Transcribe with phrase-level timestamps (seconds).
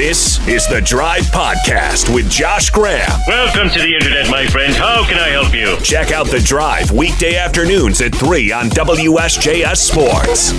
[0.00, 3.20] This is the Drive Podcast with Josh Graham.
[3.28, 4.74] Welcome to the internet, my friend.
[4.74, 5.76] How can I help you?
[5.84, 10.52] Check out the Drive weekday afternoons at 3 on WSJS Sports.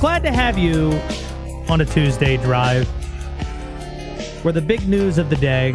[0.00, 0.90] Glad to have you
[1.68, 2.88] on a Tuesday drive
[4.42, 5.74] where the big news of the day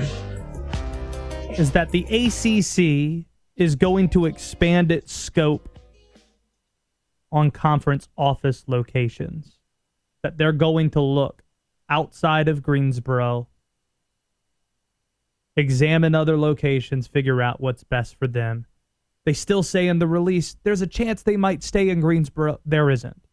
[1.60, 3.27] is that the ACC
[3.58, 5.80] is going to expand its scope
[7.32, 9.58] on conference office locations.
[10.24, 11.44] That they're going to look
[11.90, 13.48] outside of Greensboro,
[15.56, 18.66] examine other locations, figure out what's best for them.
[19.26, 22.60] They still say in the release there's a chance they might stay in Greensboro.
[22.66, 23.28] There isn't.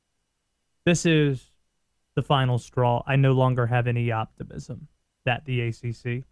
[0.85, 1.51] This is
[2.15, 3.03] the final straw.
[3.07, 4.89] I no longer have any optimism
[5.25, 6.25] that the ACC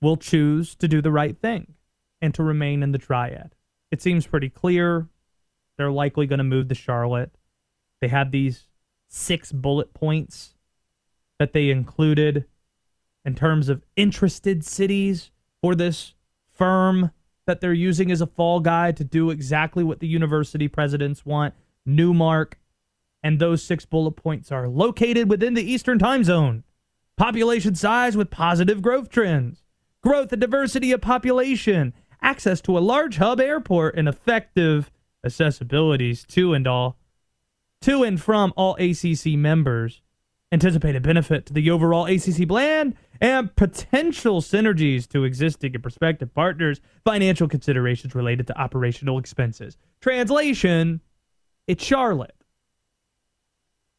[0.00, 1.74] will choose to do the right thing
[2.22, 3.54] and to remain in the triad.
[3.90, 5.08] It seems pretty clear
[5.76, 7.36] they're likely going to move to Charlotte.
[8.00, 8.68] They have these
[9.08, 10.54] six bullet points
[11.38, 12.46] that they included
[13.24, 16.14] in terms of interested cities for this
[16.50, 17.10] firm
[17.46, 21.54] that they're using as a fall guide to do exactly what the university presidents want.
[21.84, 22.58] Newmark,
[23.22, 26.62] and those six bullet points are located within the Eastern time zone,
[27.16, 29.64] population size with positive growth trends,
[30.02, 34.90] growth and diversity of population, access to a large hub airport, and effective
[35.26, 36.96] accessibilities to and all
[37.82, 40.00] to and from all ACC members.
[40.50, 46.80] Anticipated benefit to the overall ACC plan and potential synergies to existing and prospective partners,
[47.04, 49.78] financial considerations related to operational expenses.
[50.02, 51.00] Translation,
[51.66, 52.36] it's Charlotte.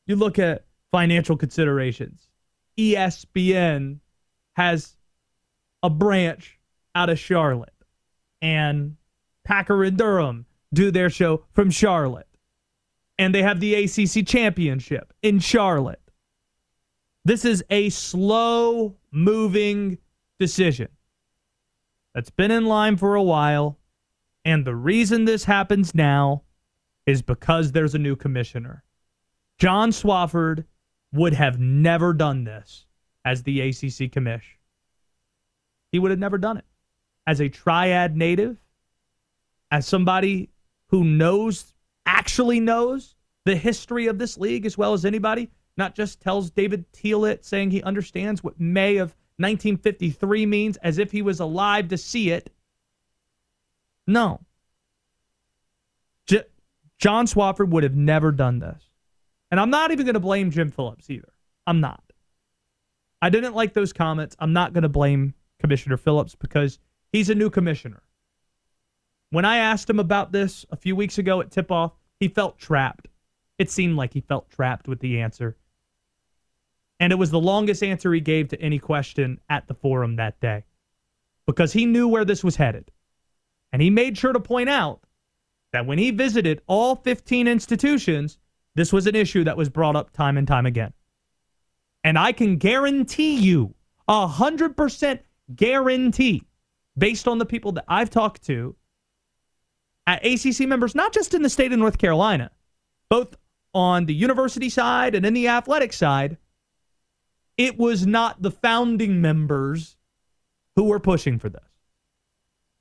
[0.06, 2.30] You look at financial considerations.
[2.78, 4.00] ESPN
[4.56, 4.96] has
[5.82, 6.60] a branch
[6.94, 7.73] out of Charlotte,
[8.44, 8.98] and
[9.46, 12.28] Packer and Durham do their show from Charlotte.
[13.18, 16.02] And they have the ACC championship in Charlotte.
[17.26, 19.98] This is a slow moving
[20.40, 20.90] decision
[22.14, 23.80] that's been in line for a while.
[24.44, 26.44] And the reason this happens now
[27.06, 28.84] is because there's a new commissioner.
[29.58, 30.66] John Swofford
[31.14, 32.86] would have never done this
[33.24, 34.58] as the ACC commish.
[35.94, 36.66] He would have never done it.
[37.26, 38.58] As a triad native,
[39.72, 40.50] as somebody
[40.88, 41.74] who knows,
[42.06, 46.92] actually knows the history of this league as well as anybody, not just tells David
[46.94, 51.88] Teel it saying he understands what May of 1953 means as if he was alive
[51.90, 52.52] to see it.
[54.06, 54.42] No.
[56.28, 56.44] J-
[57.00, 58.84] John Swofford would have never done this.
[59.50, 61.34] And I'm not even going to blame Jim Phillips either.
[61.66, 62.04] I'm not.
[63.22, 64.36] I didn't like those comments.
[64.40, 66.80] I'm not going to blame Commissioner Phillips because
[67.14, 68.04] he's a new commissioner.
[69.30, 72.60] When I asked him about this a few weeks ago at tip off, he felt
[72.60, 73.08] trapped.
[73.58, 75.56] It seemed like he felt trapped with the answer.
[77.00, 80.40] And it was the longest answer he gave to any question at the forum that
[80.42, 80.66] day
[81.46, 82.92] because he knew where this was headed.
[83.72, 85.02] And he made sure to point out
[85.72, 88.38] that when he visited all 15 institutions,
[88.76, 90.94] this was an issue that was brought up time and time again.
[92.04, 93.74] And I can guarantee you,
[94.08, 95.20] a 100%
[95.56, 96.44] guarantee,
[96.98, 98.76] based on the people that I've talked to
[100.06, 102.52] at ACC members, not just in the state of North Carolina,
[103.10, 103.36] both
[103.74, 106.38] on the university side and in the athletic side,
[107.58, 109.98] it was not the founding members
[110.76, 111.62] who were pushing for this.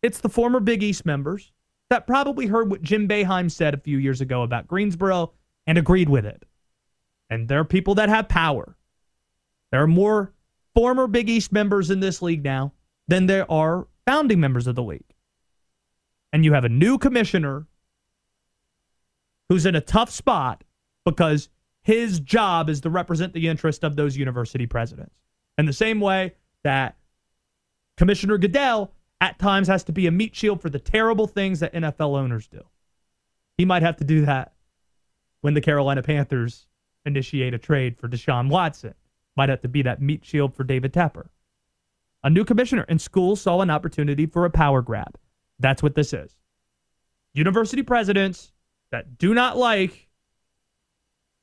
[0.02, 1.52] It's the former Big East members
[1.90, 5.32] that probably heard what Jim Boeheim said a few years ago about Greensboro
[5.66, 6.44] and agreed with it.
[7.30, 8.76] And there are people that have power.
[9.70, 10.32] There are more
[10.74, 12.72] former Big East members in this league now
[13.08, 15.14] than there are founding members of the league.
[16.32, 17.66] And you have a new commissioner
[19.48, 20.64] who's in a tough spot
[21.04, 21.48] because
[21.82, 25.14] his job is to represent the interest of those university presidents.
[25.58, 26.96] In the same way that
[27.96, 31.72] Commissioner Goodell at times has to be a meat shield for the terrible things that
[31.74, 32.62] NFL owners do.
[33.58, 34.54] He might have to do that
[35.42, 36.66] when the Carolina Panthers
[37.04, 38.94] initiate a trade for Deshaun Watson.
[39.36, 41.28] Might have to be that meat shield for David Tepper.
[42.24, 45.18] A new commissioner and schools saw an opportunity for a power grab.
[45.58, 46.36] That's what this is.
[47.34, 48.52] University presidents
[48.90, 50.08] that do not like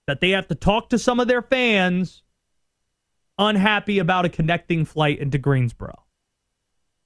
[0.07, 2.23] that they have to talk to some of their fans
[3.37, 6.05] unhappy about a connecting flight into Greensboro.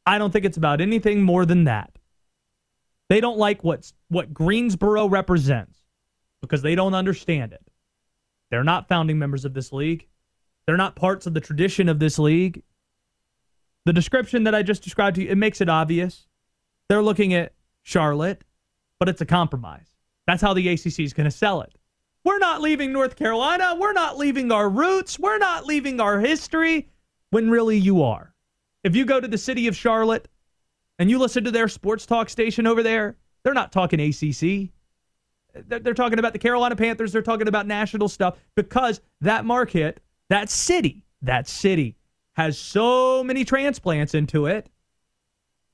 [0.06, 1.98] I don't think it's about anything more than that.
[3.10, 5.80] They don't like what's, what Greensboro represents
[6.42, 7.62] because they don't understand it.
[8.50, 10.08] They're not founding members of this league.
[10.66, 12.64] They're not parts of the tradition of this league.
[13.86, 16.28] The description that I just described to you, it makes it obvious.
[16.90, 18.44] they're looking at Charlotte,
[19.00, 19.88] but it's a compromise.
[20.28, 21.74] That's how the ACC is going to sell it.
[22.24, 23.76] We're not leaving North Carolina.
[23.78, 25.20] We're not leaving our roots.
[25.20, 26.90] We're not leaving our history
[27.32, 28.34] when really you are.
[28.84, 30.30] If you go to the city of Charlotte
[31.00, 34.70] and you listen to their sports talk station over there, they're not talking ACC.
[35.68, 37.12] They're talking about the Carolina Panthers.
[37.12, 41.98] They're talking about national stuff because that market, that city, that city
[42.34, 44.70] has so many transplants into it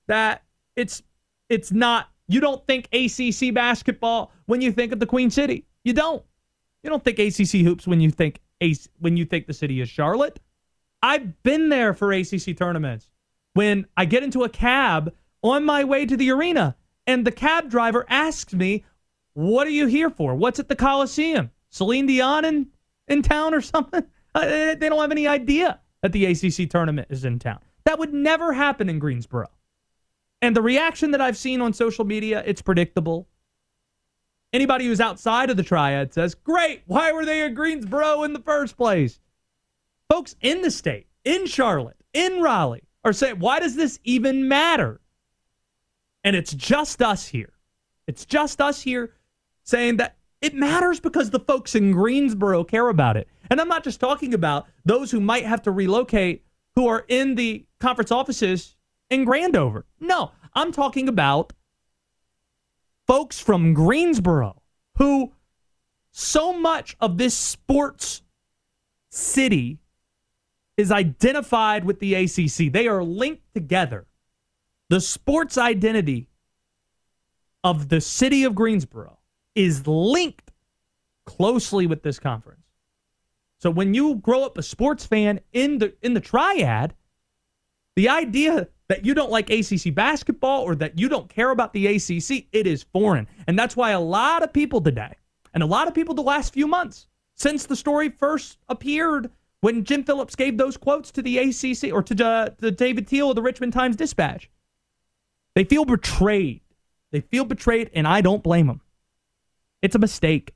[0.08, 0.44] that
[0.76, 1.02] it's
[1.48, 5.66] it's not you don't think ACC basketball when you think of the Queen City.
[5.84, 6.24] You don't.
[6.84, 8.40] You don't think ACC hoops when you think
[9.00, 10.40] when you think the city is Charlotte.
[11.02, 13.10] I've been there for ACC tournaments.
[13.54, 16.76] When I get into a cab on my way to the arena
[17.08, 18.86] and the cab driver asks me,
[19.34, 20.36] "What are you here for?
[20.36, 21.52] What's at the Coliseum?
[21.70, 22.68] Celine Dion in,
[23.08, 24.04] in town or something?"
[24.36, 27.60] Uh, they don't have any idea that the ACC tournament is in town.
[27.86, 29.48] That would never happen in Greensboro.
[30.42, 33.28] And the reaction that I've seen on social media, it's predictable.
[34.54, 38.40] Anybody who's outside of the triad says, Great, why were they in Greensboro in the
[38.40, 39.20] first place?
[40.10, 45.02] Folks in the state, in Charlotte, in Raleigh, are saying, Why does this even matter?
[46.24, 47.54] And it's just us here.
[48.08, 49.14] It's just us here
[49.64, 53.28] saying that it matters because the folks in Greensboro care about it.
[53.50, 56.44] And I'm not just talking about those who might have to relocate
[56.76, 58.76] who are in the conference offices
[59.10, 59.84] in Grandover.
[60.00, 61.54] No, I'm talking about
[63.08, 64.62] folks from Greensboro
[64.98, 65.34] who
[66.12, 68.22] so much of this sports
[69.10, 69.80] city
[70.78, 72.72] is identified with the ACC.
[72.72, 74.06] They are linked together.
[74.90, 76.30] The sports identity
[77.64, 79.19] of the city of Greensboro
[79.60, 80.52] is linked
[81.26, 82.64] closely with this conference.
[83.60, 86.94] So when you grow up a sports fan in the in the triad,
[87.98, 91.88] the idea that you don't like ACC basketball or that you don't care about the
[91.88, 93.28] ACC, it is foreign.
[93.48, 95.14] And that's why a lot of people today,
[95.54, 99.30] and a lot of people the last few months, since the story first appeared
[99.60, 103.30] when Jim Phillips gave those quotes to the ACC or to, uh, to David Teel
[103.30, 104.50] of the Richmond Times Dispatch,
[105.54, 106.62] they feel betrayed.
[107.12, 108.80] They feel betrayed, and I don't blame them.
[109.82, 110.54] It's a mistake.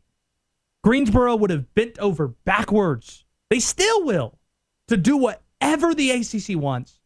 [0.84, 3.26] Greensboro would have bent over backwards.
[3.50, 4.40] They still will
[4.88, 7.00] to do whatever the ACC wants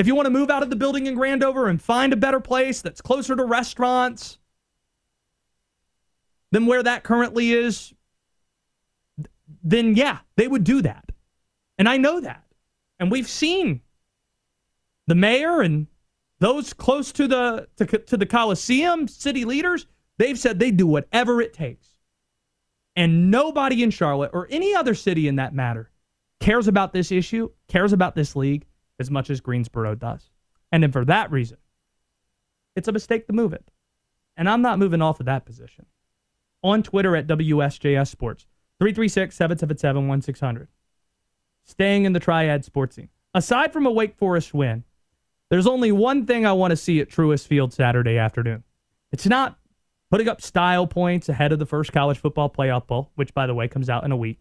[0.00, 2.40] if you want to move out of the building in Grandover and find a better
[2.40, 4.38] place that's closer to restaurants
[6.52, 7.92] than where that currently is,
[9.62, 11.04] then yeah, they would do that.
[11.76, 12.44] And I know that.
[12.98, 13.82] And we've seen
[15.06, 15.86] the mayor and
[16.38, 19.86] those close to the to, to the Coliseum, city leaders,
[20.20, 21.88] they've said they do whatever it takes.
[22.94, 25.90] And nobody in Charlotte or any other city in that matter
[26.40, 28.66] cares about this issue, cares about this league,
[28.98, 30.30] as much as Greensboro does.
[30.72, 31.56] And then for that reason,
[32.76, 33.70] it's a mistake to move it.
[34.36, 35.86] And I'm not moving off of that position.
[36.62, 38.46] On Twitter at WSJS Sports,
[38.78, 40.68] 336 777 1600.
[41.64, 43.08] Staying in the triad sports scene.
[43.34, 44.84] Aside from a Wake Forest win,
[45.48, 48.64] there's only one thing I want to see at Truist Field Saturday afternoon.
[49.12, 49.58] It's not
[50.10, 53.54] putting up style points ahead of the first college football playoff bowl, which, by the
[53.54, 54.40] way, comes out in a week.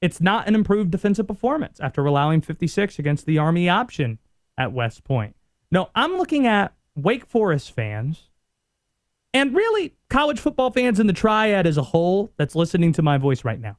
[0.00, 4.18] It's not an improved defensive performance after allowing 56 against the Army option
[4.56, 5.36] at West Point.
[5.70, 8.30] No, I'm looking at Wake Forest fans
[9.32, 13.18] and really college football fans in the triad as a whole that's listening to my
[13.18, 13.76] voice right now.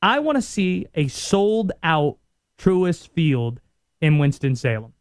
[0.00, 2.18] I want to see a sold out
[2.58, 3.60] Truist Field
[4.00, 4.92] in Winston-Salem.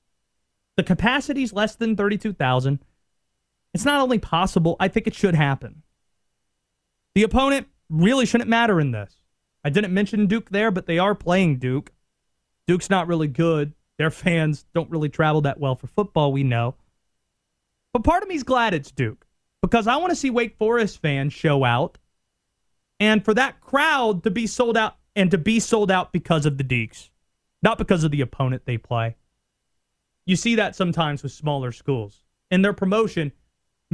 [0.77, 2.79] The capacity is less than 32,000.
[3.75, 5.83] It's not only possible, I think it should happen.
[7.13, 9.17] The opponent really shouldn't matter in this.
[9.65, 11.91] I didn't mention Duke there, but they are playing Duke.
[12.67, 13.73] Duke's not really good.
[13.97, 16.75] Their fans don't really travel that well for football, we know.
[17.91, 19.27] But part of me's glad it's Duke
[19.61, 21.97] because I want to see Wake Forest fans show out
[23.01, 26.57] and for that crowd to be sold out and to be sold out because of
[26.57, 27.09] the Deacs,
[27.61, 29.17] not because of the opponent they play.
[30.25, 32.23] You see that sometimes with smaller schools.
[32.49, 33.33] In their promotion,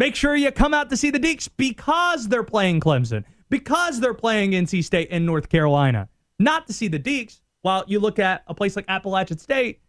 [0.02, 4.16] make sure you come out to see the Deacs because they're playing Clemson because they're
[4.16, 7.42] playing NC State and North Carolina, not to see the Deacs.
[7.62, 9.80] While you look at a place like Appalachian State,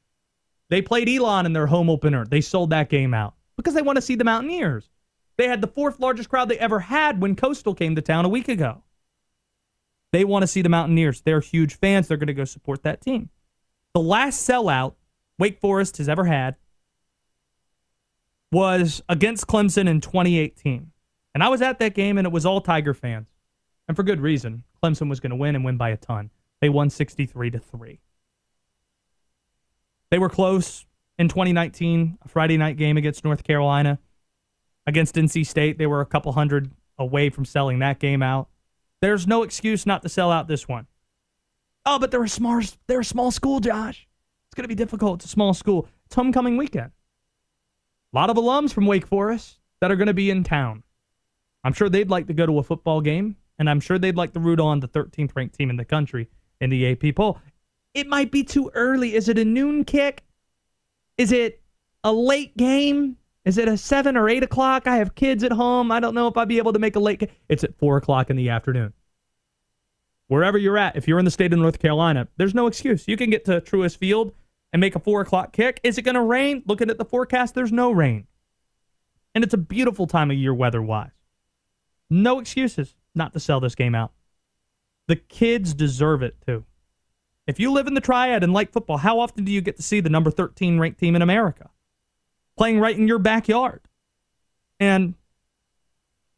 [0.69, 2.27] they played Elon in their home opener.
[2.27, 4.91] They sold that game out because they want to see the Mountaineers.
[5.39, 8.29] They had the fourth largest crowd they ever had when Coastal came to town a
[8.29, 8.83] week ago.
[10.13, 11.23] They want to see the Mountaineers.
[11.23, 12.07] They're huge fans.
[12.07, 13.31] They're going to go support that team.
[13.95, 14.97] The last sellout
[15.39, 16.57] Wake Forest has ever had
[18.53, 20.93] was against Clemson in 2018.
[21.35, 23.27] And I was at that game, and it was all Tiger fans
[23.89, 24.65] and for good reason.
[24.83, 26.31] Clemson was going to win and win by a ton.
[26.61, 28.01] They won 63 to 3.
[30.11, 30.87] They were close
[31.19, 33.99] in 2019, a Friday night game against North Carolina.
[34.87, 38.49] Against NC State, they were a couple hundred away from selling that game out.
[39.01, 40.87] There's no excuse not to sell out this one.
[41.85, 44.07] Oh, but they're a small, they're a small school, Josh.
[44.47, 45.21] It's going to be difficult.
[45.21, 45.89] It's a small school.
[46.07, 46.93] It's homecoming weekend.
[48.13, 50.83] A lot of alums from Wake Forest that are going to be in town.
[51.65, 54.33] I'm sure they'd like to go to a football game, and I'm sure they'd like
[54.35, 56.29] to root on the 13th ranked team in the country
[56.61, 57.39] in the AP poll.
[57.95, 59.15] It might be too early.
[59.15, 60.25] Is it a noon kick?
[61.17, 61.63] Is it
[62.05, 63.17] a late game?
[63.45, 64.87] Is it a seven or eight o'clock?
[64.87, 65.91] I have kids at home.
[65.91, 67.31] I don't know if I'd be able to make a late.
[67.49, 68.93] It's at four o'clock in the afternoon.
[70.29, 73.07] Wherever you're at, if you're in the state of North Carolina, there's no excuse.
[73.07, 74.33] You can get to Truist Field
[74.73, 75.81] and make a four o'clock kick.
[75.83, 76.63] Is it going to rain?
[76.67, 78.27] Looking at the forecast, there's no rain.
[79.35, 81.11] And it's a beautiful time of year weather wise.
[82.11, 84.13] No excuses not to sell this game out.
[85.09, 86.65] The kids deserve it too.
[87.47, 89.83] If you live in the triad and like football, how often do you get to
[89.83, 91.71] see the number 13 ranked team in America
[92.57, 93.81] playing right in your backyard?
[94.79, 95.15] And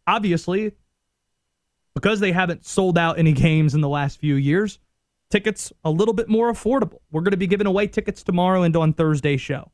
[0.06, 0.72] obviously,
[1.94, 4.78] because they haven't sold out any games in the last few years,
[5.30, 6.98] tickets a little bit more affordable.
[7.10, 9.70] We're going to be giving away tickets tomorrow and on Thursday show.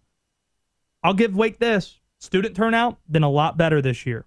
[1.02, 4.26] I'll give Wake this student turnout been a lot better this year.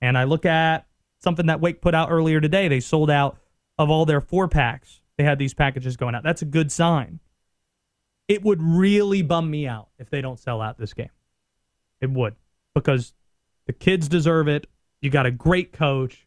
[0.00, 0.86] And I look at
[1.18, 2.68] something that Wake put out earlier today.
[2.68, 3.38] They sold out
[3.78, 5.00] of all their four packs.
[5.16, 6.22] They had these packages going out.
[6.22, 7.20] That's a good sign.
[8.28, 11.10] It would really bum me out if they don't sell out this game.
[12.00, 12.36] It would
[12.74, 13.12] because
[13.66, 14.66] the kids deserve it.
[15.02, 16.26] You got a great coach.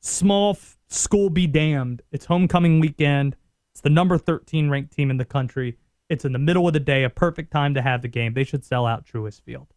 [0.00, 0.58] Small
[0.92, 2.02] school be damned.
[2.12, 3.36] It's homecoming weekend.
[3.74, 5.78] It's the number 13 ranked team in the country.
[6.08, 8.34] It's in the middle of the day, a perfect time to have the game.
[8.34, 9.68] They should sell out Truist Field.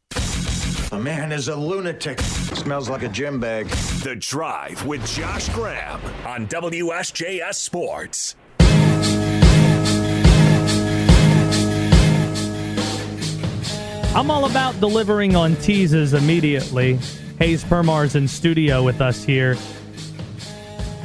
[0.89, 2.19] The man is a lunatic.
[2.19, 3.67] Smells like a gym bag.
[4.03, 8.35] The Drive with Josh Graham on WSJS Sports.
[14.15, 16.99] I'm all about delivering on teases immediately.
[17.39, 19.57] Hayes Permar's in studio with us here.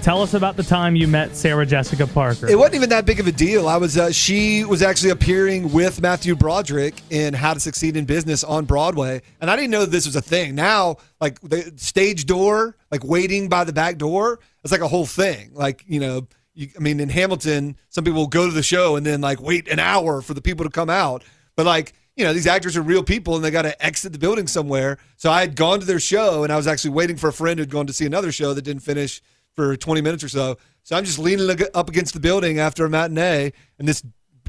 [0.03, 2.49] Tell us about the time you met Sarah Jessica Parker.
[2.49, 3.69] It wasn't even that big of a deal.
[3.69, 8.07] I was uh, she was actually appearing with Matthew Broderick in How to Succeed in
[8.07, 10.55] Business on Broadway, and I didn't know this was a thing.
[10.55, 15.05] Now, like the stage door, like waiting by the back door, it's like a whole
[15.05, 15.51] thing.
[15.53, 19.05] Like you know, you, I mean, in Hamilton, some people go to the show and
[19.05, 21.25] then like wait an hour for the people to come out,
[21.57, 24.19] but like you know, these actors are real people and they got to exit the
[24.19, 24.99] building somewhere.
[25.17, 27.59] So I had gone to their show and I was actually waiting for a friend
[27.59, 29.23] who'd gone to see another show that didn't finish
[29.57, 30.57] for 20 minutes or so.
[30.83, 34.05] So I'm just leaning up against the building after a matinee and this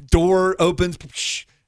[0.09, 0.97] door opens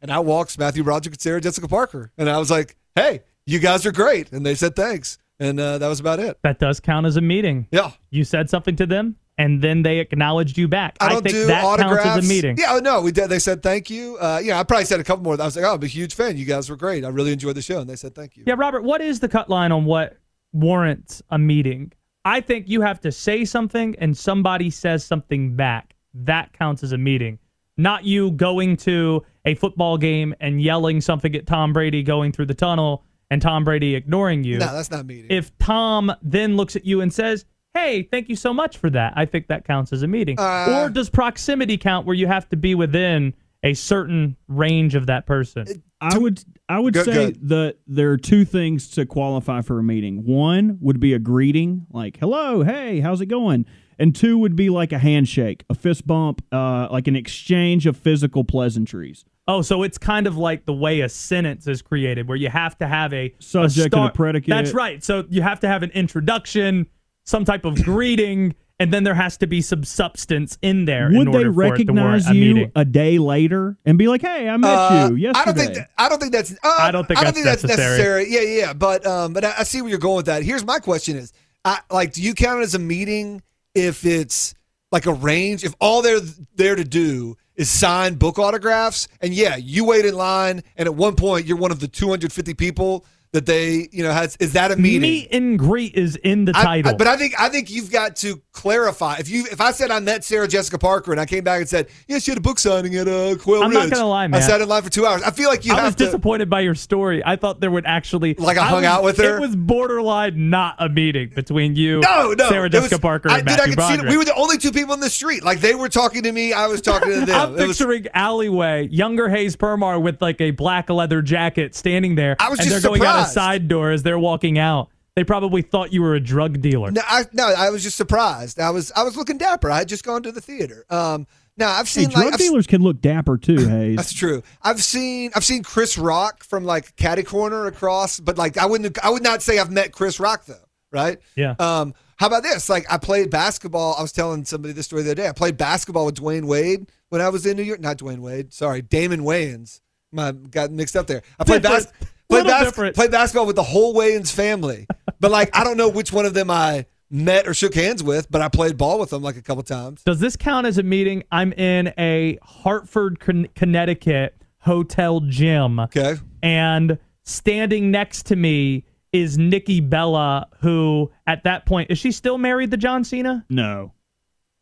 [0.02, 2.12] and out walks Matthew Broderick and Sarah Jessica Parker.
[2.18, 4.32] And I was like, hey, you guys are great.
[4.32, 5.18] And they said thanks.
[5.40, 6.38] And uh, that was about it.
[6.44, 7.68] That does count as a meeting.
[7.72, 7.92] Yeah.
[8.12, 10.98] You said something to them and then they acknowledged you back.
[11.00, 12.04] I don't think do that autographs.
[12.04, 12.58] counts as a meeting.
[12.58, 13.30] Yeah, no, we did.
[13.30, 14.18] They said thank you.
[14.18, 15.34] Uh, yeah, I probably said a couple more.
[15.34, 16.38] I was like, oh, I'm a huge fan.
[16.38, 17.04] You guys were great.
[17.04, 18.44] I really enjoyed the show, and they said thank you.
[18.46, 20.18] Yeah, Robert, what is the cut line on what
[20.52, 21.92] warrants a meeting?
[22.26, 25.96] I think you have to say something and somebody says something back.
[26.14, 27.40] That counts as a meeting.
[27.76, 32.46] Not you going to a football game and yelling something at Tom Brady going through
[32.46, 34.60] the tunnel and Tom Brady ignoring you.
[34.60, 35.32] No, that's not meeting.
[35.32, 39.14] If Tom then looks at you and says, hey, thank you so much for that.
[39.16, 40.40] I think that counts as a meeting.
[40.40, 45.08] Uh, or does proximity count where you have to be within a certain range of
[45.08, 45.84] that person?
[46.04, 47.50] I would I would Good, say good.
[47.50, 50.26] that there are two things to qualify for a meeting.
[50.26, 53.66] One would be a greeting, like "Hello, hey, how's it going?"
[54.00, 57.96] And two would be like a handshake, a fist bump, uh, like an exchange of
[57.96, 59.24] physical pleasantries.
[59.48, 62.78] Oh, so it's kind of like the way a sentence is created, where you have
[62.80, 64.50] to have a Subject a and a predicate.
[64.50, 65.04] That's right.
[65.04, 66.88] So you have to have an introduction,
[67.26, 71.10] some type of greeting, and then there has to be some substance in there.
[71.10, 73.98] in Would they order for it to recognize warrant a you a day later and
[73.98, 75.40] be like, "Hey, I met Uh, you yesterday"?
[75.42, 76.52] I don't think that, I don't think that's.
[76.52, 78.26] Uh, I don't think that's necessary.
[78.30, 78.74] Yeah, yeah, yeah.
[78.74, 80.44] But um, but I, I see where you're going with that.
[80.44, 81.32] Here's my question: Is
[81.64, 83.42] I like, do you count it as a meeting
[83.74, 84.54] if it's
[84.92, 85.64] like a range?
[85.64, 86.20] If all they're
[86.56, 90.96] there to do is sign book autographs, and yeah, you wait in line, and at
[90.96, 94.72] one point you're one of the 250 people that they, you know, has is that
[94.72, 95.02] a meeting?
[95.02, 96.92] Meet and greet is in the I- title.
[96.92, 99.16] I- but I think I think you've got to clarify.
[99.18, 101.68] If you if I said I met Sarah Jessica Parker and I came back and
[101.70, 104.42] said, yeah, she had a book signing at uh, Quail I'm not gonna lie, man.
[104.42, 105.22] I sat in line for two hours.
[105.24, 106.06] I feel like you I have was to.
[106.06, 107.22] disappointed by your story.
[107.26, 109.38] I thought there would actually Like I hung was- out with her?
[109.38, 112.50] It was borderline not a meeting between you, No, no.
[112.50, 114.08] Sarah it was- Jessica Parker, I, and dude, I Matthew could see.
[114.08, 115.44] We were the only two people in the street.
[115.44, 117.36] Like they were talking to me, I was talking to them.
[117.36, 122.16] I'm It was- picturing alleyway, younger Hayes Permar with like a black leather jacket standing
[122.16, 124.90] there, I was and just they're going out a side door as they're walking out.
[125.16, 126.92] They probably thought you were a drug dealer.
[126.92, 128.60] no, I, no, I was just surprised.
[128.60, 129.70] I was I was looking dapper.
[129.70, 130.86] I had just gone to the theater.
[130.90, 133.98] Um, Now I've Hey, seen drug like I've, dealers can look dapper too, Hayes.
[133.98, 134.42] That's true.
[134.64, 138.98] I've seen I've seen Chris Rock from like Caddy Corner across, but like I wouldn't
[139.06, 141.20] I would not say I've met Chris Rock though, right?
[141.36, 141.54] Yeah.
[141.60, 142.68] Um, how about this?
[142.68, 143.96] Like I played basketball.
[144.00, 145.28] I was telling somebody this story the other day.
[145.28, 147.82] I played basketball with Dwyane Wade when I was in New York.
[147.82, 148.52] Not Dwyane Wade.
[148.52, 149.80] Sorry, Damon Wayans.
[150.12, 151.22] My got mixed up there.
[151.40, 151.88] I played Different.
[152.34, 152.96] Bas- played, bas- different.
[152.96, 154.88] played basketball with the whole Wayans family.
[155.20, 158.30] But like I don't know which one of them I met or shook hands with,
[158.32, 160.02] but I played ball with them like a couple times.
[160.04, 161.24] Does this count as a meeting?
[161.32, 165.80] I'm in a Hartford, Con- Connecticut hotel gym.
[165.80, 166.16] Okay.
[166.42, 172.38] and standing next to me is Nikki Bella, who at that point is she still
[172.38, 173.46] married to John Cena?
[173.50, 173.94] no,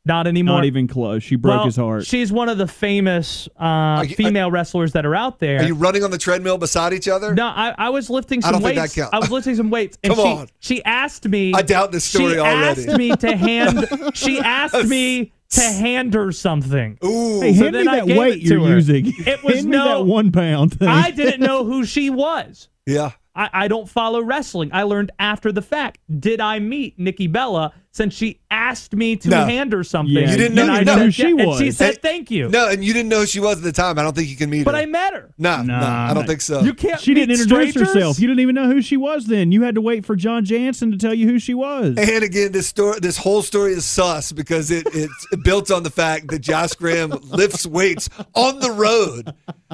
[0.04, 0.56] Not anymore.
[0.56, 1.22] not even close.
[1.22, 2.06] She broke Well, his heart.
[2.08, 5.60] She's one of the famous uh, you- female wrestlers that are out there.
[5.60, 7.36] Are you running on the treadmill beside each other?
[7.36, 8.96] no, I, I was lifting I some don't think weights.
[8.96, 9.14] that counts.
[9.14, 10.48] I was lifting some weights, and Come she on.
[10.60, 11.54] she asked me.
[11.54, 12.82] I doubt this story she already.
[12.88, 13.88] asked me to hand.
[14.16, 16.98] she asked me to hand her something.
[17.06, 17.42] Ooh.
[17.42, 18.74] hey, So hand me then that weight you're her.
[18.76, 19.06] using.
[19.28, 20.88] It was hand me no- that one pound thing.
[20.88, 22.70] I didn't know who she was.
[22.88, 23.12] Yeah.
[23.36, 24.72] I, I don't follow wrestling.
[24.74, 26.00] I learned after the fact.
[26.20, 29.46] Did I meet Nikki Bella since she asked me to No.
[29.46, 30.14] hand her something?
[30.16, 31.60] Yeah, You didn't And know- I you know said who she yeah, And was.
[31.60, 33.72] she said, Hey, "Thank you." No, and you didn't know who she was at the
[33.74, 34.00] time.
[34.00, 34.78] I don't think you can meet but her.
[34.80, 35.34] But I met her.
[35.38, 36.10] no, no, Nah.
[36.10, 36.62] I don't think so.
[36.62, 37.00] You can't.
[37.02, 37.94] She didn't introduce strangers?
[37.94, 38.20] herself.
[38.20, 39.26] You didn't even know who she was.
[39.28, 41.98] Then you had to wait for John Jansen to tell you who she was.
[41.98, 45.92] and again, this story, this whole story is sus because it, it's built on the
[45.92, 49.34] fact that Josh Graham lifts weights on the road.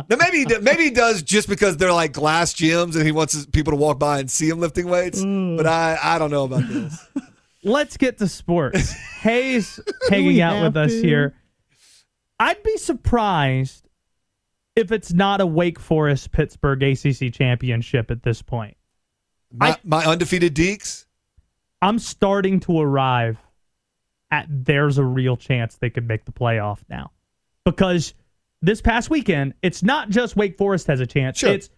[0.09, 3.33] Now, maybe he, maybe he does just because they're like glass gyms and he wants
[3.33, 5.21] his- people to walk by and see him lifting weights.
[5.24, 5.55] Mm.
[5.57, 7.05] But I, I don't know about this.
[7.67, 8.91] Let's get to sports.
[9.21, 11.36] Hayes hanging out with have us here.
[12.39, 13.88] I'd be surprised
[14.75, 18.77] if it's not a Wake Forest Pittsburgh ACC championship at this point.
[19.51, 21.05] My, I- my undefeated Deacs.
[21.81, 23.38] I'm starting to arrive
[24.31, 27.12] at there's a real chance they could make the playoff now.
[27.65, 28.13] Because
[28.62, 31.38] this past weekend, it's not just Wake Forest has a chance.
[31.38, 31.51] Sure.
[31.51, 31.69] It's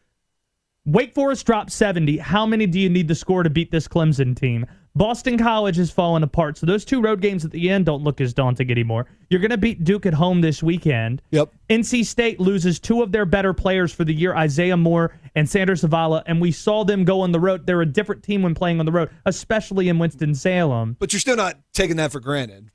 [0.86, 2.18] Wake Forest dropped 70.
[2.18, 4.66] How many do you need to score to beat this Clemson team?
[4.96, 6.58] Boston College has fallen apart.
[6.58, 9.06] So those two road games at the end don't look as daunting anymore.
[9.30, 11.22] You're going to beat Duke at home this weekend.
[11.32, 11.54] Yep.
[11.70, 15.76] NC State loses two of their better players for the year, Isaiah Moore and Chandler
[15.76, 17.66] Zavala, and we saw them go on the road.
[17.66, 20.98] They're a different team when playing on the road, especially in Winston-Salem.
[21.00, 22.72] But you're still not taking that for granted.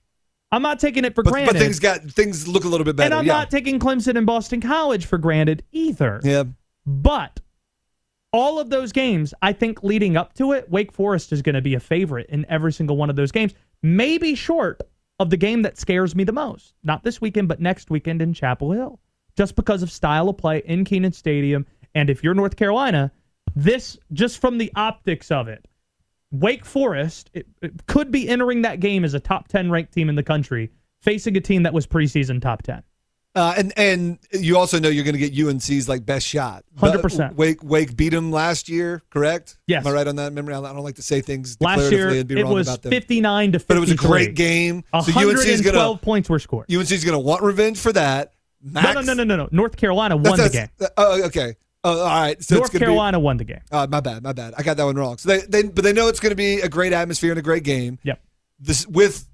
[0.53, 1.55] I'm not taking it for But, granted.
[1.55, 3.07] but things got things look a little bit better.
[3.07, 3.33] and I'm yeah.
[3.33, 6.21] not taking Clemson and Boston College for granted either.
[6.23, 6.45] yeah.
[6.87, 7.41] But
[8.35, 11.63] all of those games, I think leading up to it, Wake Forest is going to
[11.63, 13.55] be a favorite in every single one of those games.
[13.85, 14.81] Maybe short
[15.21, 16.75] of the game that scares me the most.
[16.83, 18.99] Not this weekend, but next weekend in Chapel Hill.
[19.37, 21.65] Just because of style of play in Kenan Stadium.
[21.95, 23.13] And if you're North Carolina,
[23.55, 25.65] this, just from the optics of it,
[26.33, 30.09] Wake Forest it, it could be entering that game as a top 10 ranked team
[30.09, 32.83] in the country, facing a team that was preseason top 10.
[33.37, 36.65] Uh, and and you also know you're going to get UNC's like best shot.
[36.79, 37.35] 100%.
[37.35, 39.59] Wake Wake beat them last year, correct?
[39.67, 39.85] Yes.
[39.85, 40.55] Am I right on that memory?
[40.55, 43.59] I don't like to say things Last year, and be it wrong was 59 to
[43.59, 43.67] 53.
[43.67, 44.85] but it was a great game.
[44.93, 46.73] So UNC's 112 going to points were scored.
[46.73, 48.35] UNC's going to want revenge for that.
[48.63, 49.49] No, Max, no, no, no, no, no.
[49.51, 50.69] North Carolina won the game.
[50.79, 51.57] that's- Oh, okay.
[51.83, 52.43] Oh, all right.
[52.43, 53.61] So North Carolina won the game.
[53.69, 54.23] Be, uh, my bad.
[54.23, 54.55] My bad.
[54.57, 55.19] I got that one wrong.
[55.19, 57.43] So they, they but they know it's going to be a great atmosphere and a
[57.43, 57.99] great game.
[58.05, 58.21] Yep.
[58.61, 59.29] This with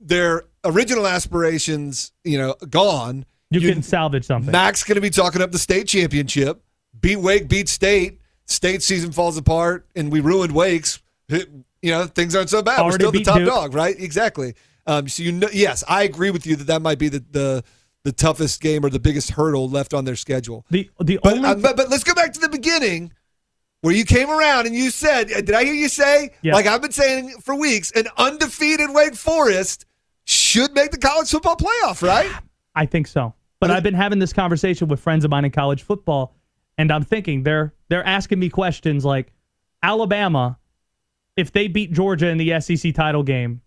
[0.00, 3.24] their original aspirations, you know, gone.
[3.50, 4.52] You, can salvage something.
[4.52, 6.62] Max going to be talking up the state championship.
[7.00, 8.20] Beat Wake, beat State.
[8.46, 11.00] State season falls apart, and we ruined Wake's.
[11.28, 12.78] You know, things aren't so bad.
[12.80, 13.48] Already We're still the top Duke.
[13.48, 13.94] dog, right?
[13.98, 14.54] Exactly.
[14.86, 17.64] Um, so you know, yes, I agree with you that that might be the the,
[18.04, 20.64] the toughest game or the biggest hurdle left on their schedule.
[20.70, 23.12] the the But, only uh, but but let's go back to the beginning
[23.82, 26.54] where you came around and you said, did I hear you say, Yeah.
[26.54, 29.84] like I've been saying for weeks, an undefeated Wake Forest
[30.24, 32.30] should make the college football playoff, right?
[32.74, 33.34] I think so.
[33.60, 36.36] But I've been having this conversation with friends of mine in college football,
[36.76, 39.32] and I'm thinking they're they're asking me questions like
[39.82, 40.58] Alabama,
[41.36, 43.60] if they beat Georgia in the SEC title game,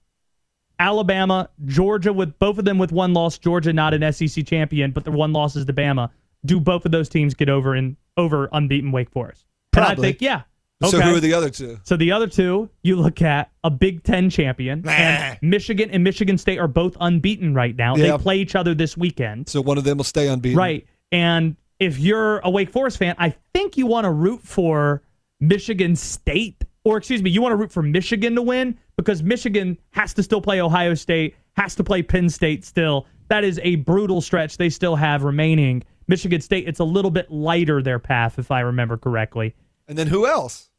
[0.79, 5.03] Alabama, Georgia with both of them with one loss, Georgia not an SEC champion, but
[5.03, 6.09] their one loss is to Bama.
[6.45, 9.45] Do both of those teams get over and over unbeaten Wake Forest?
[9.75, 10.09] And I Probably.
[10.09, 10.41] think yeah.
[10.83, 11.07] So Okay.
[11.09, 11.79] who are the other two?
[11.83, 14.91] So the other two, you look at a Big Ten champion, Nah.
[14.91, 17.95] and Michigan and Michigan State are both unbeaten right now.
[17.95, 18.17] Yeah.
[18.17, 20.57] They play each other this weekend, So one of them will stay unbeaten.
[20.57, 20.85] right?
[21.11, 25.01] And if you're a Wake Forest fan, I think you want to root for
[25.39, 29.77] Michigan State, or excuse me, you want to root for Michigan to win because Michigan
[29.91, 33.05] has to still play Ohio State, has to play Penn State still.
[33.29, 35.83] That is a brutal stretch they still have remaining.
[36.07, 39.55] Michigan State, it's a little bit lighter their path, if I remember correctly.
[39.87, 40.69] And then who else?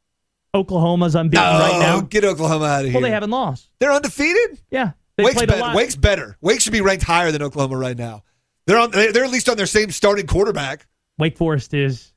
[0.55, 2.01] Oklahoma's unbeaten right Oh, now.
[2.03, 2.95] get Oklahoma out of here.
[2.95, 3.69] Well, they haven't lost.
[3.79, 4.61] They're undefeated?
[4.71, 4.93] Yeah.
[5.17, 5.63] They Wake's played a better.
[5.63, 5.77] lot.
[5.77, 6.37] Wake's better.
[6.41, 8.23] Wake should be ranked higher than Oklahoma right now.
[8.67, 8.91] They're on.
[8.91, 10.87] They're at least on their same starting quarterback.
[11.19, 12.13] Wake Forest is,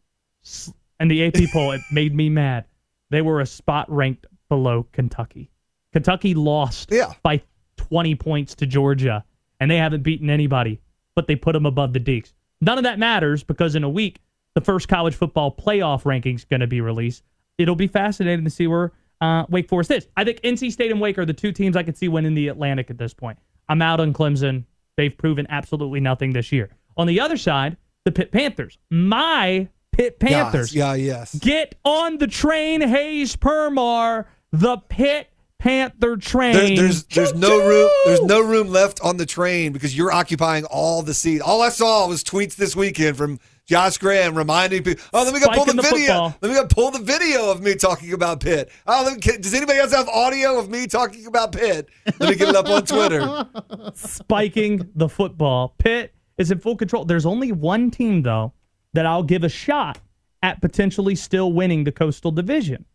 [1.00, 2.66] and the AP poll, it made me mad.
[3.10, 5.50] They were a spot ranked below Kentucky.
[5.92, 7.14] Kentucky lost Yeah.
[7.24, 7.42] by
[7.78, 9.24] 20 points to Georgia,
[9.60, 10.80] and they haven't beaten anybody,
[11.16, 12.34] but they put them above the Deacs.
[12.62, 14.20] None of that matters because in a week,
[14.54, 17.24] the first college football playoff rankings going to be released.
[17.58, 18.92] It'll be fascinating to see where
[19.22, 20.08] uh, Wake Forest is.
[20.18, 22.50] I think NC State and Wake are the two teams I could see winning the
[22.50, 23.38] Atlantic at this point.
[23.70, 24.66] I'm out on Clemson.
[24.98, 26.70] They've proven absolutely nothing this year.
[26.98, 28.78] On the other side, the Pitt Panthers.
[28.90, 30.74] My Pitt Panthers.
[30.76, 31.36] Yeah, yes.
[31.36, 34.26] Get on the train, Hayes Permar.
[34.52, 36.54] The Pitt Panther train.
[36.54, 40.66] There, there's there's no room there's no room left on the train because you're occupying
[40.66, 41.42] all the seats.
[41.42, 45.40] All I saw was tweets this weekend from Josh Graham reminding people, "Oh, let me
[45.40, 45.98] go pull the, the video.
[46.00, 46.36] football.
[46.42, 48.70] Let me go pull the video of me talking about Pitt.
[48.86, 51.90] Oh, let me, can- does anybody else have audio of me talking about Pitt?
[52.20, 53.48] Let me get it up on Twitter.
[53.96, 55.74] spiking the football.
[55.80, 57.06] Pitt is in full control.
[57.06, 58.54] There's only one team, though,
[58.94, 60.00] that I'll give a shot
[60.44, 62.86] at potentially still winning the Coastal Division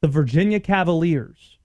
[0.00, 1.58] the Virginia Cavaliers.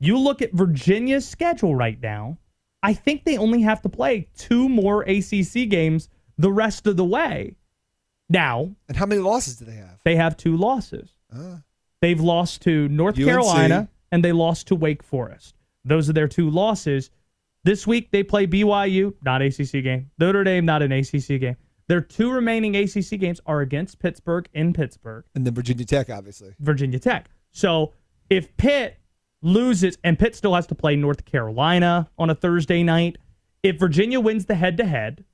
[0.00, 2.36] You look at Virginia's schedule right now,
[2.82, 7.04] I think they only have to play two more ACC games the rest of the
[7.04, 7.56] way.
[8.28, 9.98] Now, And how many losses do they have?
[10.04, 11.10] they have two losses.
[11.34, 11.58] Uh,
[12.02, 13.26] They've lost to North UNC.
[13.26, 15.54] Carolina and they lost to Wake Forest.
[15.84, 17.10] Those are their two losses.
[17.64, 20.10] This week they play BYU, not ACC game.
[20.18, 21.56] Notre Dame, not an ACC game.
[21.88, 26.54] Their two remaining ACC games are against Pittsburgh in Pittsburgh, and then Virginia Tech, obviously.
[26.60, 27.28] Virginia Tech.
[27.52, 27.92] So
[28.28, 28.98] if Pitt
[29.42, 33.18] loses, and Pitt still has to play North Carolina on a Thursday night,
[33.62, 35.24] if Virginia wins the head to head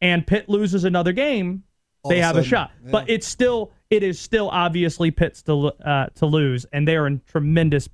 [0.00, 1.64] and Pitt loses another game,
[2.02, 2.70] All they have a shot.
[2.84, 2.90] yeah.
[2.90, 7.06] But it's still it is still obviously Pitt's to uh, to lose, and they are
[7.06, 7.88] in tremendous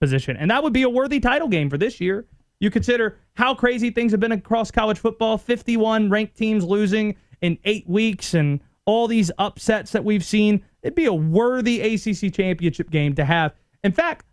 [0.00, 2.26] position, and that would be a worthy title game for this year.
[2.60, 7.58] You consider how crazy things have been across college football: fifty-one ranked teams losing in
[7.64, 10.62] eight weeks, and all these upsets that we've seen.
[10.82, 13.52] It'd be a worthy ACC championship game to have.
[13.82, 14.24] In fact,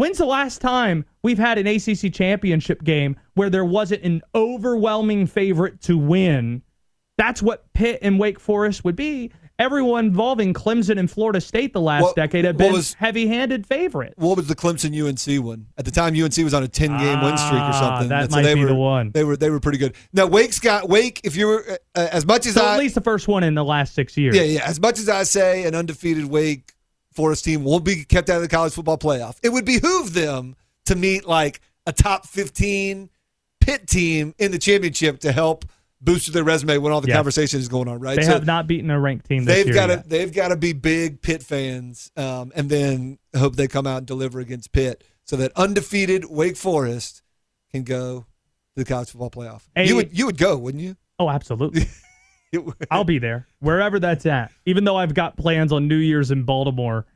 [0.00, 5.26] When's the last time we've had an ACC championship game where there wasn't an overwhelming
[5.26, 6.62] favorite to win?
[7.20, 9.30] That's what Pitt and Wake Forest would be.
[9.58, 14.14] Everyone involving Clemson and Florida State the last What- decade have been was- heavy-handed favorites.
[14.16, 15.66] What was the Clemson UNC one?
[15.76, 18.08] At the time, UNC was on a ten game win streak or Ah, something.
[18.08, 19.10] that And might they be were, the one.
[19.10, 19.92] They were they were pretty good.
[20.14, 21.20] Now Wake's got Wake.
[21.24, 23.54] If you were uh, as much as so I at least the first one in
[23.54, 24.34] the last six years.
[24.34, 24.62] Yeah, yeah.
[24.64, 26.72] As much as I say an undefeated Wake
[27.12, 30.56] Forest team won't be kept out of the college football playoff, it would behoove them
[30.86, 33.10] to meet like a top 15
[33.60, 35.66] pit team in the championship to help
[36.00, 37.16] boost their resume when all the Yes.
[37.16, 38.16] conversation is going on, right?
[38.16, 40.48] They So have not beaten a ranked team this they've year got to they've got
[40.48, 44.72] to be big Pitt fans um, and then hope they come out and deliver against
[44.72, 47.22] Pitt so that undefeated Wake Forest
[47.70, 48.26] can go to
[48.76, 49.62] the college football playoff.
[49.74, 50.96] Hey- you would you would go, wouldn't you?
[51.18, 51.86] Oh, absolutely.
[52.90, 54.50] I'll be there wherever that's at.
[54.66, 57.06] Even though I've got plans on New Year's in Baltimore,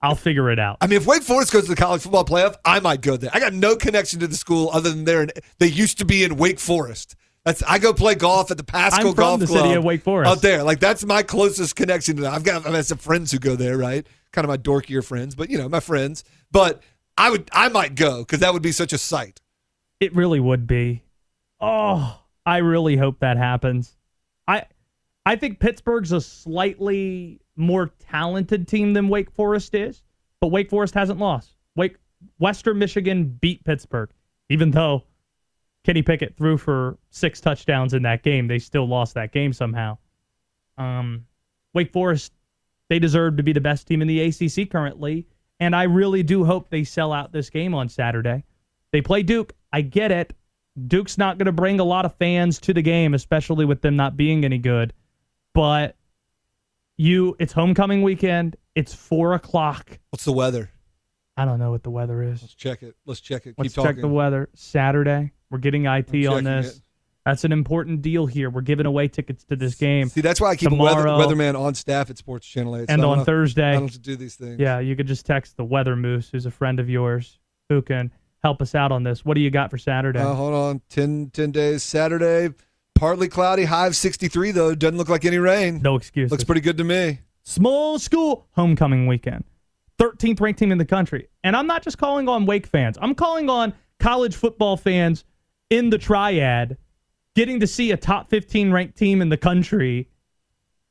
[0.00, 0.78] I'll figure it out.
[0.80, 3.28] I mean, if Wake Forest goes to the college football playoff, I might go there.
[3.34, 6.24] I got no connection to the school other than they're in, they used to be
[6.24, 7.16] in Wake Forest.
[7.44, 9.84] That's I go play golf at the Paschal I'm from Golf the Club city of
[9.84, 10.30] Wake Forest.
[10.30, 10.62] out there.
[10.62, 12.34] Like that's my closest connection to that.
[12.34, 14.06] I've got I have some friends who go there, right?
[14.32, 16.22] Kind of my dorkier friends, but you know my friends.
[16.50, 16.82] But
[17.16, 19.40] I would I might go because that would be such a sight.
[20.00, 21.02] It really would be.
[21.60, 23.96] Oh, I really hope that happens.
[24.46, 24.64] I
[25.24, 30.02] I think Pittsburgh's a slightly more talented team than Wake Forest is,
[30.40, 31.56] but Wake Forest hasn't lost.
[31.74, 31.96] Wake
[32.38, 34.10] Western Michigan beat Pittsburgh,
[34.50, 35.04] even though
[35.84, 38.46] Kenny Pickett threw for six touchdowns in that game.
[38.46, 39.98] They still lost that game somehow.
[40.76, 41.26] Um,
[41.72, 42.32] Wake Forest,
[42.88, 45.26] they deserve to be the best team in the ACC currently,
[45.58, 48.44] and I really do hope they sell out this game on Saturday.
[48.92, 49.54] They play Duke.
[49.72, 50.34] I get it.
[50.86, 53.96] Duke's not going to bring a lot of fans to the game, especially with them
[53.96, 54.92] not being any good.
[55.54, 55.96] But
[56.96, 58.56] you, it's homecoming weekend.
[58.74, 59.98] It's four o'clock.
[60.10, 60.70] What's the weather?
[61.40, 62.42] I don't know what the weather is.
[62.42, 62.96] Let's check it.
[63.06, 63.54] Let's check it.
[63.56, 64.50] Let's Keep check the weather.
[64.54, 65.32] Saturday.
[65.50, 66.76] We're getting IT I'm on this.
[66.76, 66.82] it.
[67.24, 68.50] That's an important deal here.
[68.50, 70.08] We're giving away tickets to this game.
[70.10, 72.88] See, that's why I keep a weather, weatherman on staff at Sports Channel 8.
[72.88, 74.58] so And on Thursday- I don't to do these things.
[74.58, 77.38] Yeah, you could just text the Weather Moose, who's a friend of yours,
[77.70, 78.10] who can
[78.42, 79.24] help us out on this.
[79.24, 80.18] What do you got for Saturday?
[80.18, 80.80] Uh, hold on.
[80.90, 81.82] 10, 10 days.
[81.82, 82.54] Saturday,
[82.94, 84.74] partly cloudy, high of 63, though.
[84.74, 85.80] Doesn't look like any rain.
[85.82, 86.30] no excuse.
[86.30, 87.20] Looks pretty good to me.
[87.42, 89.44] Small school homecoming weekend.
[90.00, 91.28] 13th ranked team in the country.
[91.44, 95.24] And I'm not just calling on Wake fans, I'm calling on college football fans
[95.68, 96.78] in the triad
[97.36, 100.08] getting to see a top 15 ranked team in the country.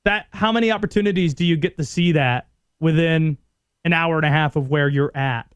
[0.06, 2.48] That how many opportunities do you get to see that
[2.80, 3.38] within
[3.84, 5.54] an hour and a half of where you're at?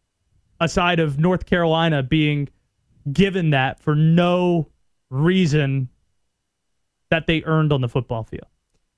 [0.60, 2.50] Aside of North Carolina being
[3.12, 4.70] given that for no
[5.10, 5.90] reason
[7.10, 8.48] that they earned on the football field.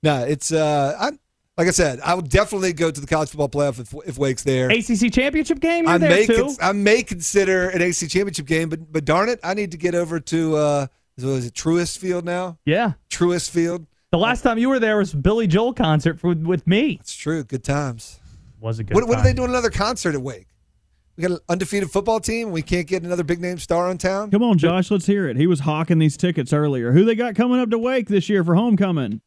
[0.01, 1.19] No, it's uh, I'm
[1.57, 4.43] like I said, I would definitely go to the college football playoff if, if Wake's
[4.43, 4.69] there.
[4.69, 6.41] ACC championship game, you're I there may too.
[6.43, 9.77] cons- I may consider an ACC championship game, but but darn it, I need to
[9.77, 10.87] get over to uh,
[11.17, 12.57] is it, is it Truist Field now?
[12.65, 12.93] yeah.
[13.09, 13.85] Truist Field.
[14.11, 16.97] The last time you were there was Billy Joel concert for, with me.
[17.01, 17.43] It's true.
[17.43, 18.19] Good times.
[18.61, 18.95] Was a good.
[18.95, 20.47] When, when are they doing another concert at Wake?
[21.17, 22.51] We got an undefeated football team.
[22.51, 24.31] We can't get another big name star in town.
[24.31, 25.37] Come on, Josh, let's hear it.
[25.37, 26.91] He was hawking these tickets earlier.
[26.91, 29.21] Who they got coming up to Wake this year for homecoming?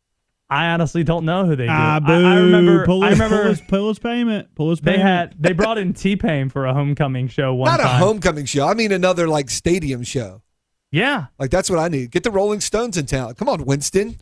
[0.51, 1.71] I honestly don't know who they do.
[1.73, 2.13] Ah, I, boo.
[2.27, 2.87] I remember.
[2.87, 4.55] Pull I his, remember pull his, pull his payment.
[4.55, 5.09] Pull his they payment.
[5.09, 8.01] had they brought in T Pain for a homecoming show one Not a time.
[8.01, 8.67] homecoming show.
[8.67, 10.43] I mean another like stadium show.
[10.91, 12.11] Yeah, Like that's what I need.
[12.13, 13.35] Get the Rolling Stones in town.
[13.35, 14.17] Come on, Winston.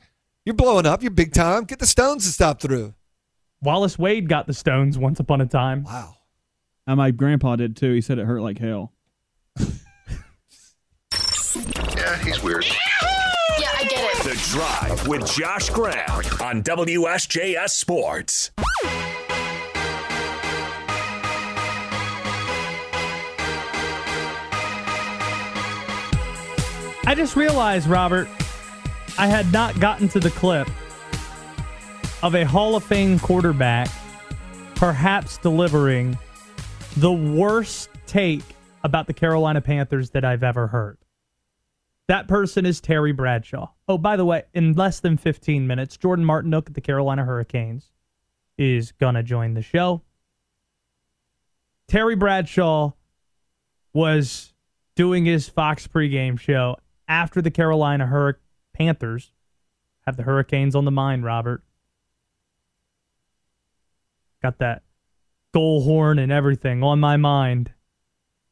[0.44, 1.00] You're blowing up.
[1.00, 1.62] You're big time.
[1.62, 2.92] Get the Stones to stop through.
[3.62, 5.84] Wallace Wade got the Stones once upon a time.
[5.84, 6.16] Wow.
[6.88, 7.92] Uh, my grandpa did too.
[7.92, 8.92] He said it hurt like hell.
[11.96, 12.66] Yeah, he's weird.
[14.56, 16.08] Drive with Josh Graham
[16.40, 18.52] on WSJS Sports.
[27.04, 28.28] I just realized, Robert,
[29.18, 30.70] I had not gotten to the clip
[32.22, 33.90] of a Hall of Fame quarterback
[34.74, 36.16] perhaps delivering
[36.96, 38.40] the worst take
[38.84, 40.96] about the Carolina Panthers that I've ever heard.
[42.08, 43.70] That person is Terry Bradshaw.
[43.88, 47.90] Oh, by the way, in less than 15 minutes, Jordan Martinook at the Carolina Hurricanes
[48.56, 50.02] is going to join the show.
[51.88, 52.92] Terry Bradshaw
[53.92, 54.52] was
[54.94, 56.76] doing his Fox pregame show
[57.08, 58.40] after the Carolina Hur-
[58.72, 59.32] Panthers
[60.06, 61.62] have the Hurricanes on the mind, Robert.
[64.42, 64.82] Got that
[65.52, 67.72] goal horn and everything on my mind.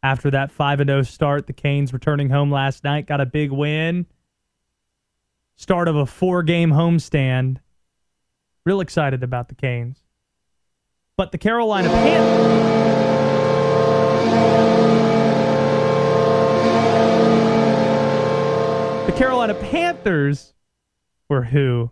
[0.04, 4.04] After that 5 0 start, the Canes returning home last night got a big win.
[5.56, 7.56] Start of a four game homestand.
[8.66, 10.02] Real excited about the Canes.
[11.16, 12.66] But the Carolina Panthers.
[19.06, 20.52] The Carolina Panthers
[21.30, 21.90] were who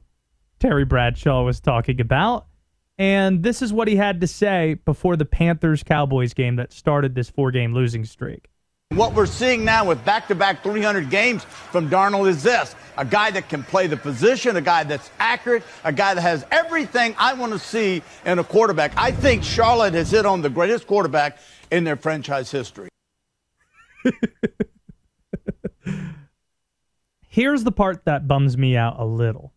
[0.59, 2.46] Terry Bradshaw was talking about.
[2.98, 7.14] And this is what he had to say before the Panthers Cowboys game that started
[7.14, 8.48] this four game losing streak.
[8.90, 13.07] What we're seeing now with back to back 300 games from Darnold is this a
[13.07, 17.14] guy that can play the position, a guy that's accurate, a guy that has everything
[17.18, 18.92] I want to see in a quarterback.
[18.98, 21.38] I think Charlotte has hit on the greatest quarterback
[21.70, 22.90] in their franchise history.
[27.28, 29.55] Here's the part that bums me out a little.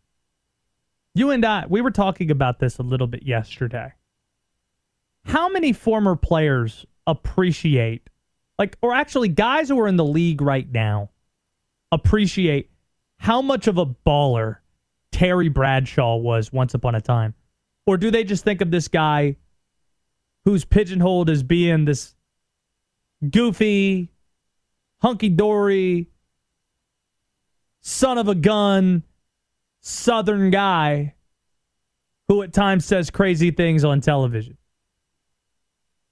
[1.15, 3.93] You and I, we were talking about this a little bit yesterday.
[5.23, 8.09] How many former players appreciate,
[8.59, 11.09] like, or actually guys who are in the league right now,
[11.89, 12.69] appreciate
[13.17, 14.57] how much of a baller
[15.13, 17.33] Terry Bradshaw was once upon a time?
[17.85, 19.37] Or do they just think of this guy
[20.43, 22.13] who's pigeonholed as being this
[23.27, 24.11] goofy,
[25.01, 26.09] hunky dory,
[27.79, 29.03] son of a gun,
[29.85, 31.13] southern guy
[32.27, 34.57] who at times says crazy things on television.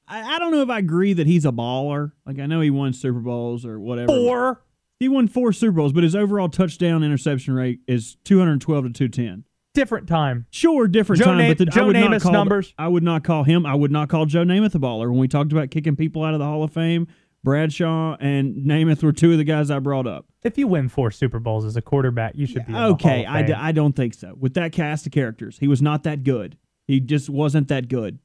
[0.07, 2.11] I, I don't know if I agree that he's a baller.
[2.25, 4.11] Like I know he won Super Bowls or whatever.
[4.11, 4.61] Or
[4.99, 9.43] He won four Super Bowls, but his overall touchdown interception rate is 212 to 210.
[9.73, 10.45] different time.
[10.51, 12.73] Sure, different Joe time, Nam- but the, Joe I would not Namath call numbers?
[12.77, 13.65] I would not call him.
[13.65, 15.09] I would not call Joe Namath a baller.
[15.09, 17.07] When we talked about kicking people out of the Hall of Fame,
[17.43, 20.25] Bradshaw and Namath were two of the guys I brought up.
[20.43, 23.55] If you win four Super Bowls as a quarterback, you should be Okay, I, Fame.
[23.57, 24.33] I don't think so.
[24.39, 26.57] With that cast of characters, he was not that good.
[26.85, 28.19] He just wasn't that good.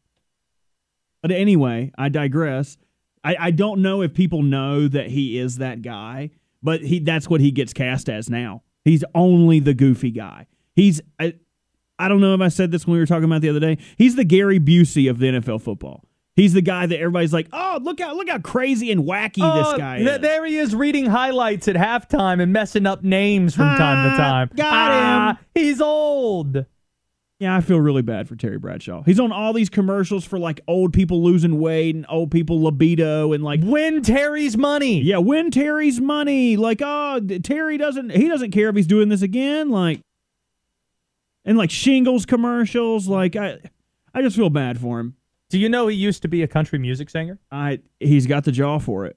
[1.22, 2.76] But anyway, I digress.
[3.24, 6.30] I, I don't know if people know that he is that guy,
[6.62, 8.62] but he that's what he gets cast as now.
[8.84, 10.46] He's only the goofy guy.
[10.74, 11.34] He's I,
[11.98, 13.78] I don't know if I said this when we were talking about the other day.
[13.96, 16.04] He's the Gary Busey of the NFL football.
[16.38, 19.58] He's the guy that everybody's like, "Oh, look how look how crazy and wacky Oh,
[19.70, 23.56] this guy th- is." There he is reading highlights at halftime and messing up names
[23.56, 24.50] from time to Ah, time.
[24.54, 25.46] got Ah, him.
[25.54, 26.64] He's old.
[27.40, 29.02] Yeah, I feel really bad for Terry Bradshaw.
[29.04, 33.32] He's on all these commercials for like old people losing weight and old people libido
[33.32, 35.00] and like Win Terry's money.
[35.02, 36.56] yeah, win Terry's money.
[36.56, 39.70] Like, oh, Terry doesn't he doesn't care if he's doing this again.
[39.70, 40.00] Like,
[41.44, 43.08] and like shingles commercials.
[43.08, 43.58] Like, I
[44.14, 45.14] I just feel bad for him.
[45.48, 47.38] Do you know he used to be a country music singer?
[47.50, 49.16] I he's got the jaw for it.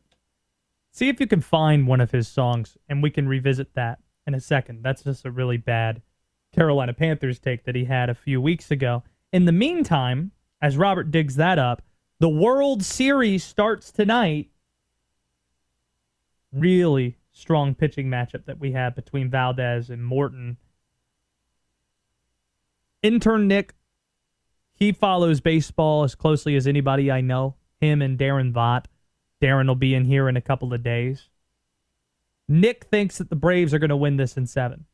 [0.91, 4.33] See if you can find one of his songs, and we can revisit that in
[4.33, 4.83] a second.
[4.83, 6.01] That's just a really bad
[6.53, 9.03] Carolina Panthers take that he had a few weeks ago.
[9.31, 11.81] In the meantime, as Robert digs that up,
[12.19, 14.49] the World Series starts tonight.
[16.51, 20.57] really strong pitching matchup that we have between Valdez and Morton.
[23.01, 23.73] Intern Nick,
[24.81, 27.53] he follows baseball as closely as anybody I know.
[27.79, 28.85] Him and Darren Vaught.
[29.39, 31.29] Darren will be in here in a couple of days.
[32.47, 34.85] Nick thinks that the Braves are going to win this in seven.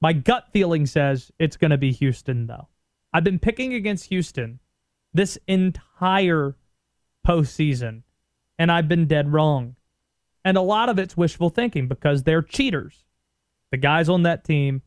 [0.00, 2.66] My gut feeling says it's going to be Houston, though.
[3.12, 4.58] I've been picking against Houston
[5.12, 6.56] this entire
[7.24, 8.02] postseason,
[8.58, 9.76] and I've been dead wrong.
[10.44, 13.04] And a lot of it's wishful thinking because they're cheaters.
[13.70, 14.82] The guys on that team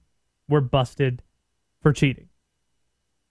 [0.50, 1.24] were busted
[1.82, 2.28] for cheating.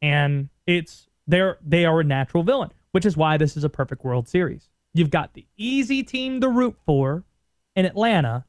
[0.01, 4.05] And it's they're they are a natural villain, which is why this is a perfect
[4.05, 4.69] World Series.
[4.95, 7.25] You've got the easy team to root for
[7.75, 8.45] in Atlanta.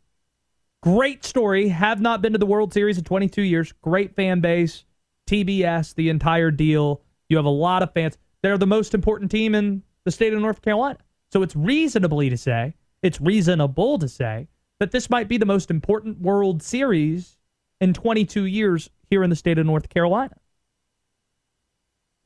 [0.82, 1.68] Great story.
[1.70, 3.74] Have not been to the World Series in 22 years.
[3.82, 4.86] Great fan base.
[5.28, 7.02] TBS, the entire deal.
[7.30, 8.18] You have a lot of fans.
[8.42, 11.00] They're the most important team in the state of North Carolina.
[11.32, 14.48] So it's reasonably to say, it's reasonable to say
[14.80, 17.38] that this might be the most important World Series
[17.82, 20.36] in 22 years here in the state of North Carolina.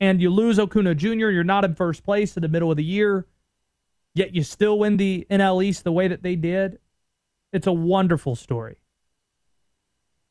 [0.02, 2.82] And you lose Acuna Jr., you're not in first place in the middle of the
[2.82, 3.24] year,
[4.16, 6.80] yet you still win the NL East the way that they did.
[7.52, 8.78] It's a wonderful story.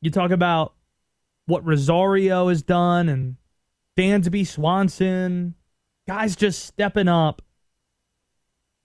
[0.02, 0.74] You talk about
[1.46, 3.36] what Rosario has done and
[3.96, 5.54] Dansby Swanson,
[6.06, 7.40] guys just stepping up.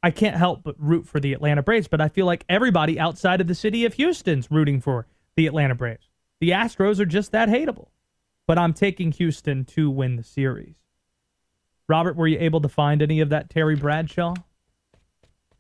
[0.02, 3.42] I can't help but root for the Atlanta Braves, but I feel like everybody outside
[3.42, 6.08] of the city of Houston's rooting for the Atlanta Braves.
[6.40, 7.90] The Astros are just that hateable.
[8.48, 10.76] But I'm taking Houston to win the series.
[11.90, 14.34] Robert, were you able to find any of that Terry Bradshaw?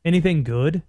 [0.04, 0.84] Anything good?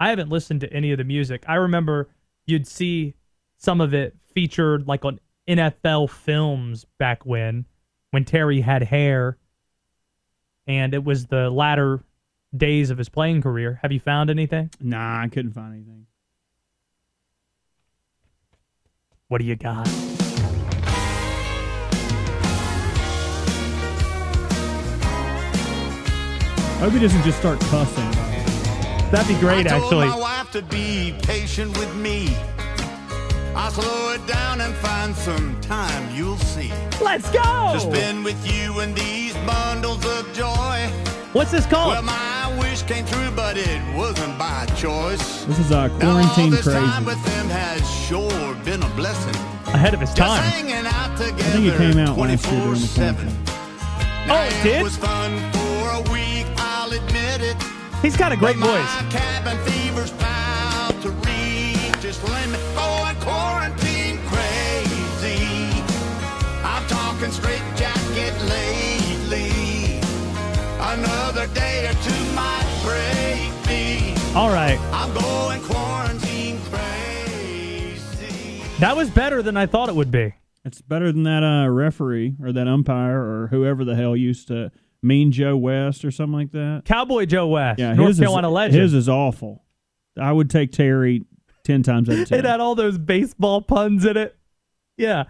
[0.00, 1.44] I haven't listened to any of the music.
[1.46, 2.08] I remember
[2.46, 3.14] you'd see
[3.58, 7.66] some of it featured like on NFL films back when,
[8.10, 9.38] when Terry had hair,
[10.66, 12.02] and it was the latter
[12.56, 13.78] days of his playing career.
[13.82, 14.70] Have you found anything?
[14.80, 16.06] Nah, I couldn't find anything.
[19.28, 19.88] What do you got?
[26.82, 28.10] Hope he doesn't just start cussing.
[29.12, 30.08] That'd be great, I actually.
[30.08, 32.34] my wife to be patient with me.
[33.54, 36.72] I'll slow it down and find some time you'll see.
[37.00, 37.70] Let's go!
[37.74, 40.88] To spend with you in these bundles of joy.
[41.34, 41.92] What's this called?
[41.92, 45.44] Well, my wish came true, but it wasn't by choice.
[45.44, 46.80] This is uh, Now, all quarantine this crazy.
[46.80, 49.36] time with them has sure been a blessing.
[49.72, 50.42] Ahead of his time.
[50.42, 53.14] hanging out together I think it came out last year during the 24/7.
[53.14, 53.38] quarantine.
[54.28, 54.82] Oh, it did?
[54.82, 56.31] was fun for a week, it.
[58.02, 59.12] He's got a great But voice.
[59.12, 62.60] Cabin fever's about to reach its limit.
[62.74, 65.70] Going quarantine crazy.
[66.64, 70.00] I'm talking straight jacket lately.
[70.80, 74.16] Another day or two might break me.
[74.34, 74.80] All right.
[74.92, 78.64] I'm going quarantine crazy.
[78.80, 80.34] That was better than I thought it would be.
[80.64, 84.72] It's better than that uh, referee or that umpire or whoever the hell used to
[85.02, 86.82] mean Joe West or something like that.
[86.84, 88.82] Cowboy Joe West, Yeah, North Carolina is, legend.
[88.82, 89.64] His is awful.
[90.20, 91.24] I would take Terry
[91.64, 92.38] ten times out of ten.
[92.40, 94.36] it had all those baseball puns in it.
[94.96, 95.24] Yeah.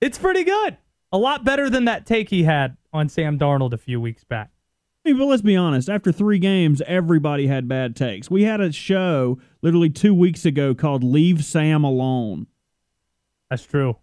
[0.00, 0.78] It's pretty good.
[1.12, 4.50] A lot better than that take he had on Sam Darnold a few weeks back.
[5.04, 5.88] I mean, but let's be honest.
[5.88, 8.30] After three games, everybody had bad takes.
[8.30, 12.46] We had a show literally two weeks ago called "Leave Sam Alone."
[13.48, 13.96] That's true.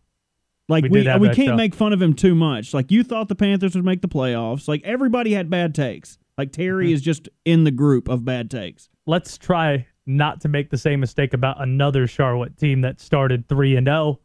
[0.69, 1.56] Like We we we, can't show.
[1.56, 2.73] make fun of him too much.
[2.73, 4.67] Like you thought the Panthers would make the playoffs.
[4.67, 6.17] Like everybody had bad takes.
[6.38, 6.93] Like Terry Mm-hmm.
[6.95, 8.89] is just in the group of bad takes.
[9.06, 13.75] Let's try not to make the same mistake about another Charlotte team that started 3
[13.77, 14.19] and 0.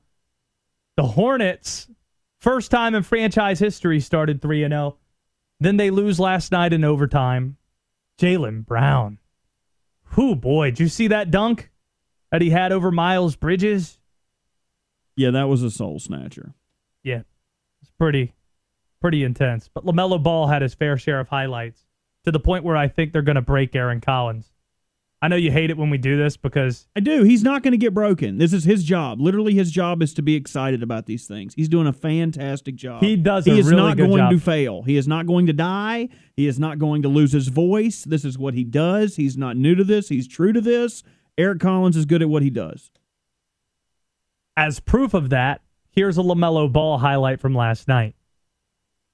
[0.97, 1.89] The Hornets,
[2.41, 4.99] first time in franchise history, started 3 and 0.
[5.61, 7.57] Then they lose last night in overtime.
[8.21, 9.19] Jaylen Brown.
[10.15, 11.71] Whew, boy, did you see that dunk
[12.31, 13.99] that he had over Miles Bridges?
[15.17, 16.55] Yeah, that was a soul snatcher.
[17.03, 17.23] Yeah,
[17.83, 18.35] it's pretty,
[19.01, 19.69] pretty intense.
[19.73, 21.85] But LaMelo Ball had his fair share of highlights
[22.25, 24.51] to the point where I think they're going to break Eric Collins.
[25.25, 27.23] I know you hate it when we do this because I do.
[27.23, 28.39] He's not going to get broken.
[28.39, 29.21] This is his job.
[29.21, 31.55] Literally, his job is to be excited about these things.
[31.55, 33.03] He's doing a fantastic job.
[33.05, 34.33] He does He is really not going job.
[34.33, 34.83] to fail.
[34.83, 36.09] He is not going to die.
[36.35, 38.03] He is not going to lose his voice.
[38.03, 39.15] This is what he does.
[39.15, 40.09] He's not new to this.
[40.09, 41.05] He's true to this.
[41.39, 42.91] Eric Collins is good at what he does.
[44.57, 48.15] As proof of that, here's a LaMelo Ball highlight from last night.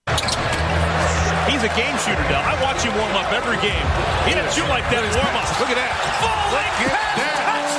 [0.08, 2.42] He's a game shooter, Dell.
[2.42, 3.86] I watch him warm up every game.
[4.26, 5.58] He didn't shoot like that in warm ups.
[5.58, 5.90] Look at that.
[6.20, 7.76] Falling pass.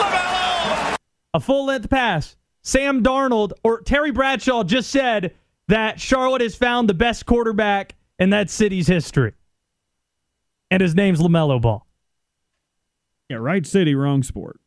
[0.00, 0.92] Touchdown.
[0.92, 0.96] LaMelo.
[1.34, 2.36] A full length pass.
[2.62, 5.34] Sam Darnold or Terry Bradshaw just said
[5.68, 9.34] that Charlotte has found the best quarterback in that city's history.
[10.70, 11.86] And his name's LaMelo Ball.
[13.28, 14.60] Yeah, right city, wrong sport.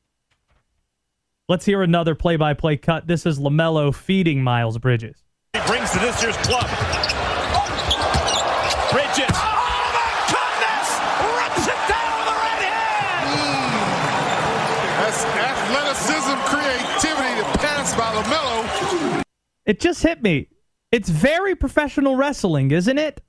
[1.49, 3.05] Let's hear another play-by-play cut.
[3.05, 5.25] This is LaMelo feeding Miles Bridges.
[5.51, 6.69] He brings to this year's club.
[8.93, 9.27] Bridges.
[9.35, 10.87] Oh my goodness!
[11.35, 13.27] Rips it down with the right hand.
[13.27, 13.75] Mm.
[15.03, 19.23] That's athleticism, creativity to pass by LaMelo.
[19.65, 20.47] It just hit me.
[20.93, 23.21] It's very professional wrestling, isn't it?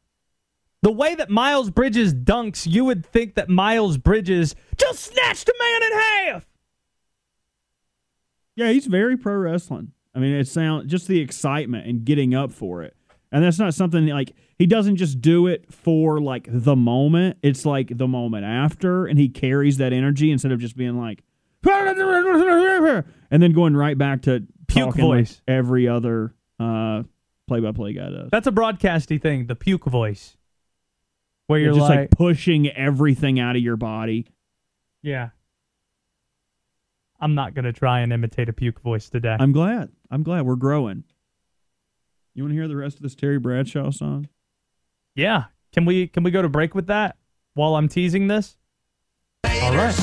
[0.83, 5.55] The way that Miles Bridges dunks, you would think that Miles Bridges just snatched a
[5.59, 6.47] man in half.
[8.57, 9.93] Yeah, he's very pro wrestling.
[10.15, 12.97] I mean, it sounds just the excitement and getting up for it.
[13.33, 17.39] And that's not something like he doesn't just do it for like the moment.
[17.43, 21.25] It's like the moment after, and he carries that energy instead of just being like,
[21.65, 25.43] and then going right back to Puke talking like voice.
[25.49, 27.03] every other uh,
[27.49, 28.29] play-by-play guy does.
[28.31, 30.37] That's a broadcasty thing, the puke voice.
[31.47, 34.27] Where You're you're just like, like pushing everything out of your body.
[35.03, 35.31] yeah.
[37.25, 39.35] I'm not going to try and imitate a puke voice today.
[39.41, 39.89] I'm glad.
[40.11, 41.05] I'm glad we're growing.
[42.35, 44.29] You want to hear the rest of this Terry Bradshaw song?
[45.15, 45.45] yeah.
[45.73, 47.17] Can we can we go to break with that
[47.55, 48.57] while I'm teasing this?
[49.45, 49.99] All right.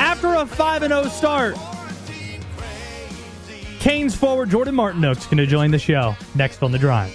[0.00, 1.56] After a 5 0 start,
[3.78, 7.14] Canes forward Jordan Martinook's going to join the show next on the drive.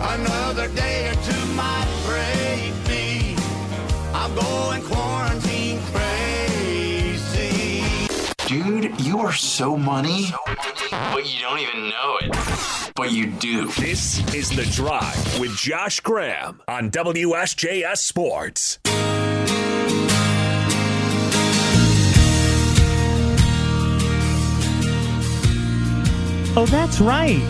[0.00, 1.87] Another day or two might
[8.48, 10.28] Dude, you are so money,
[10.90, 12.92] but you don't even know it.
[12.96, 13.66] But you do.
[13.72, 18.78] This is The Drive with Josh Graham on WSJS Sports.
[26.56, 27.46] Oh, that's right.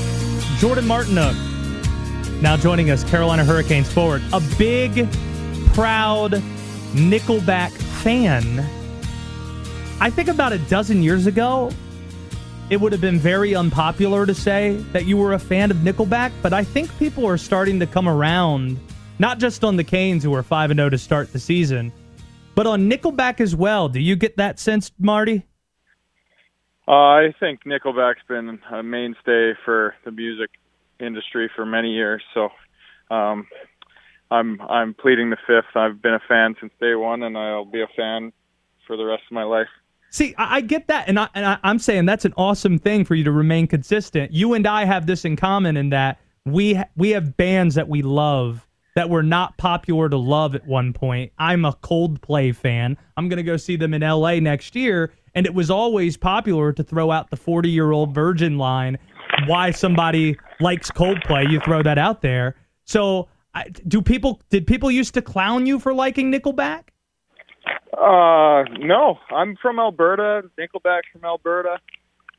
[0.59, 4.21] Jordan Martinook uh, now joining us, Carolina Hurricanes forward.
[4.33, 5.09] A big,
[5.75, 6.33] proud
[6.93, 8.78] Nickelback fan.
[10.01, 11.73] I think about a dozen years ago,
[12.71, 16.31] it would have been very unpopular to say that you were a fan of Nickelback,
[16.41, 18.79] but I think people are starting to come around,
[19.19, 21.93] not just on the Canes, who are 5 0 to start the season,
[22.55, 23.89] but on Nickelback as well.
[23.89, 25.45] Do you get that sense, Marty?
[26.87, 30.51] Uh, I think Nickelback's been a mainstay for the music
[31.01, 32.23] industry for many years.
[32.35, 32.51] So
[33.11, 33.49] um,
[34.31, 35.75] I'm I'm pleading the fifth.
[35.75, 38.33] I've been a fan since day one, and I'll be a fan
[38.87, 39.69] for the rest of my life.
[40.11, 43.05] See, I, I get that, and, I, and I, I'm saying that's an awesome thing
[43.05, 44.33] for you to remain consistent.
[44.33, 48.03] You and I have this in common in that we we have bands that we
[48.03, 51.31] love that were not popular to love at one point.
[51.39, 52.97] I'm a Coldplay fan.
[53.17, 54.41] I'm gonna go see them in L.A.
[54.41, 58.59] next year, and it was always popular to throw out the 40 year old virgin
[58.59, 58.99] line.
[59.47, 61.51] Why somebody likes Coldplay?
[61.51, 62.57] You throw that out there.
[62.87, 63.29] So,
[63.87, 64.41] do people?
[64.51, 66.89] Did people used to clown you for liking Nickelback?
[67.93, 70.49] Uh, no, I'm from Alberta.
[70.59, 71.79] Nickelback's from Alberta.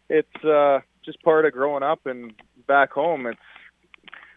[0.10, 2.34] It's uh, just part of growing up, and
[2.68, 3.40] back home, it's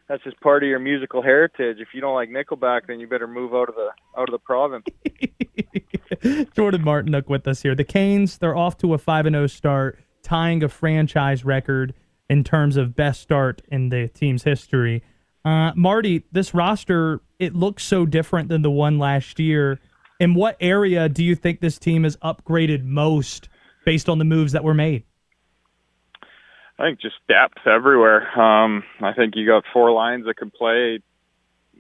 [0.09, 1.79] that's just part of your musical heritage.
[1.81, 4.39] If you don't like Nickelback, then you better move out of the out of the
[4.39, 4.85] province.
[6.55, 7.75] Jordan Martinook with us here.
[7.75, 11.95] The Canes, they're off to a 5 0 start, tying a franchise record
[12.29, 15.03] in terms of best start in the team's history.
[15.45, 19.81] Uh, Marty, this roster, it looks so different than the one last year.
[20.23, 23.49] In what area do you think this team has upgraded most
[23.85, 25.03] based on the moves that were made?
[26.79, 28.31] I think just depth everywhere.
[28.39, 31.01] Um, I think you got four lines that can play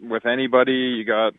[0.02, 0.72] with anybody.
[0.72, 1.34] You got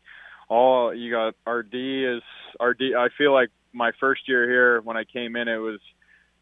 [0.47, 2.21] all you got RD is
[2.61, 2.95] RD.
[2.97, 5.81] I feel like my first year here when I came in, it was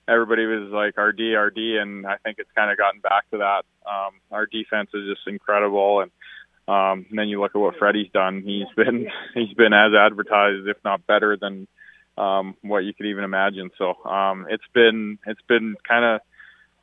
[0.07, 3.63] everybody was like RD, RD, and I think it's kind of gotten back to that.
[3.89, 6.11] Um, our defense is just incredible, and
[6.67, 8.43] um, and then you look at what Freddie's done.
[8.45, 11.67] He's been he's been as advertised, if not better than
[12.17, 13.71] um, what you could even imagine.
[13.77, 16.21] So um, it's been it's been kind of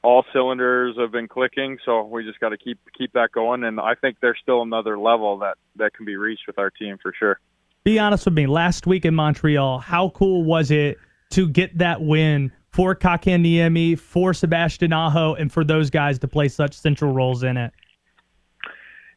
[0.03, 3.64] all cylinders have been clicking, so we just got to keep keep that going.
[3.64, 6.99] And I think there's still another level that that can be reached with our team
[7.03, 7.41] for sure.
[7.85, 8.47] Be honest with me.
[8.47, 10.99] Last week in Montreal, how cool was it
[11.31, 16.49] to get that win for Kotkaniemi, for Sebastian Aho, and for those guys to play
[16.49, 17.72] such central roles in it?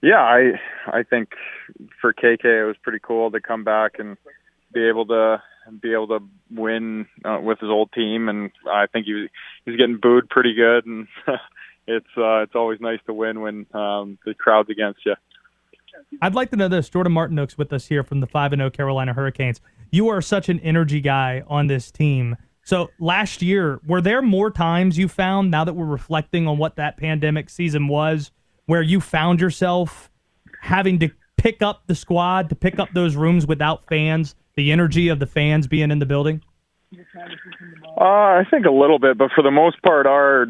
[0.02, 1.30] Yeah, I I think
[2.00, 4.18] for KK it was pretty cool to come back and
[4.74, 5.42] be able to
[5.82, 9.30] be able to win uh, with his old team, and I think he was
[9.66, 11.08] he was getting booed pretty good, and
[11.88, 15.16] it's uh, it's always nice to win when um, the crowd's against you.
[16.22, 16.90] I'd like to know this.
[16.90, 19.62] Jordan Martinook's with us here from the 5 0 Carolina Hurricanes.
[19.92, 22.38] You are such an energy guy on this team.
[22.64, 26.76] So last year, were there more times you found, now that we're reflecting on what
[26.76, 28.32] that pandemic season was,
[28.72, 30.10] where you found yourself
[30.62, 35.10] having to pick up the squad, to pick up those rooms without fans, the energy
[35.10, 36.42] of the fans being in the building?
[36.96, 40.48] Uh, I think a little bit, but for the most part, our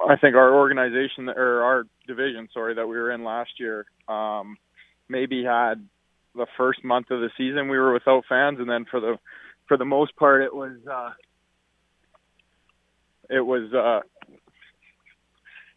[0.00, 4.56] I think our organization or our division, sorry, that we were in last year, um,
[5.10, 5.86] maybe had
[6.34, 9.18] the first month of the season we were without fans, and then for the
[9.66, 11.10] for the most part, it was uh,
[13.28, 14.00] it was uh,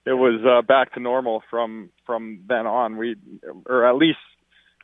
[0.06, 2.97] it was uh, back to normal from from then on.
[2.97, 3.16] We
[3.66, 4.20] or at least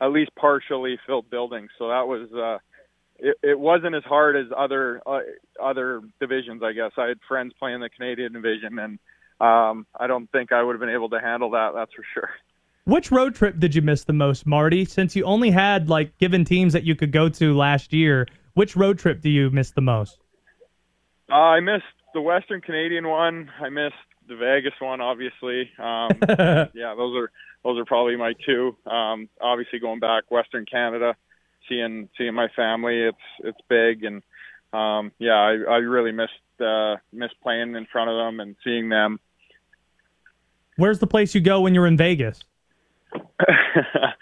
[0.00, 2.28] at least partially filled buildings, so that was.
[2.32, 2.58] Uh,
[3.20, 5.20] it, it wasn't as hard as other uh,
[5.62, 6.92] other divisions, I guess.
[6.96, 8.98] I had friends playing the Canadian division, and
[9.40, 11.72] um, I don't think I would have been able to handle that.
[11.74, 12.30] That's for sure.
[12.84, 14.84] Which road trip did you miss the most, Marty?
[14.84, 18.76] Since you only had like given teams that you could go to last year, which
[18.76, 20.18] road trip do you miss the most?
[21.30, 23.50] Uh, I missed the Western Canadian one.
[23.60, 23.94] I missed
[24.28, 25.70] the Vegas one, obviously.
[25.78, 26.10] Um,
[26.74, 27.30] yeah, those are
[27.64, 28.76] those are probably my two.
[28.86, 31.16] Um, obviously, going back Western Canada,
[31.68, 34.22] seeing seeing my family, it's it's big, and
[34.72, 38.88] um, yeah, I, I really missed uh, missed playing in front of them and seeing
[38.88, 39.20] them.
[40.76, 42.44] Where's the place you go when you're in Vegas?
[43.12, 44.12] uh,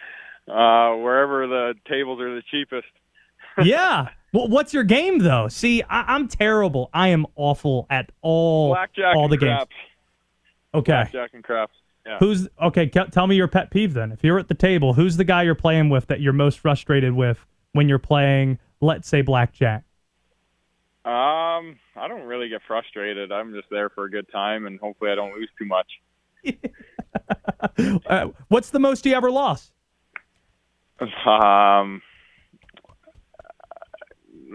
[0.48, 2.88] wherever the tables are the cheapest.
[3.62, 4.08] yeah.
[4.32, 5.48] Well, what's your game though?
[5.48, 6.90] See, I, am terrible.
[6.92, 9.56] I am awful at all blackjack all the games.
[9.56, 9.76] Craps.
[10.76, 10.92] Okay.
[10.92, 11.74] Blackjack and craps.
[12.06, 12.18] Yeah.
[12.18, 12.86] Who's okay?
[12.86, 14.12] Tell me your pet peeve then.
[14.12, 17.12] If you're at the table, who's the guy you're playing with that you're most frustrated
[17.14, 19.82] with when you're playing, let's say, blackjack?
[21.04, 23.32] Um, I don't really get frustrated.
[23.32, 25.86] I'm just there for a good time, and hopefully, I don't lose too much.
[28.06, 29.72] uh, what's the most you ever lost?
[31.00, 32.02] Um,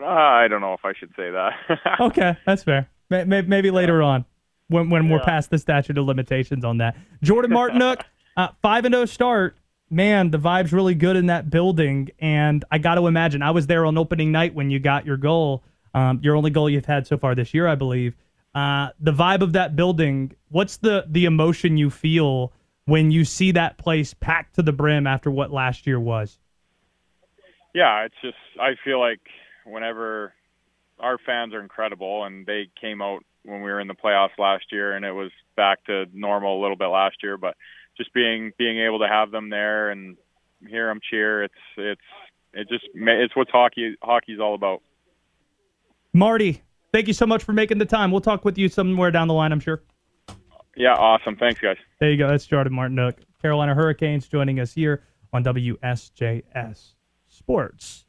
[0.03, 1.53] I don't know if I should say that.
[1.99, 2.89] okay, that's fair.
[3.09, 4.26] Maybe, maybe later on,
[4.72, 5.11] when when yeah.
[5.11, 6.95] we're past the statute of limitations on that.
[7.22, 8.01] Jordan Martinook,
[8.38, 9.55] uh, five and zero start.
[9.89, 13.67] Man, the vibe's really good in that building, and I got to imagine I was
[13.67, 15.63] there on opening night when you got your goal,
[15.93, 18.15] um, your only goal you've had so far this year, I believe.
[18.55, 20.32] Uh, the vibe of that building.
[20.49, 22.53] What's the the emotion you feel
[22.86, 26.39] when you see that place packed to the brim after what last year was?
[27.74, 29.22] Yeah, it's just I feel like
[29.65, 30.34] whenever
[30.99, 34.65] our fans are incredible, and they came out when we were in the playoffs last
[34.71, 37.37] year, and it was back to normal a little bit last year.
[37.37, 37.55] But
[37.97, 40.17] just being being able to have them there and
[40.67, 42.01] hear them cheer, it's it's
[42.53, 44.81] it just it's what hockey hockey's all about.
[46.13, 46.61] Marty,
[46.91, 48.11] thank you so much for making the time.
[48.11, 49.81] We'll talk with you somewhere down the line, I'm sure.
[50.75, 51.35] Yeah, awesome.
[51.35, 51.77] Thanks, guys.
[51.99, 52.27] There you go.
[52.27, 56.93] That's Jordan Martinook, Carolina Hurricanes, joining us here on WSJS
[57.27, 58.05] Sports.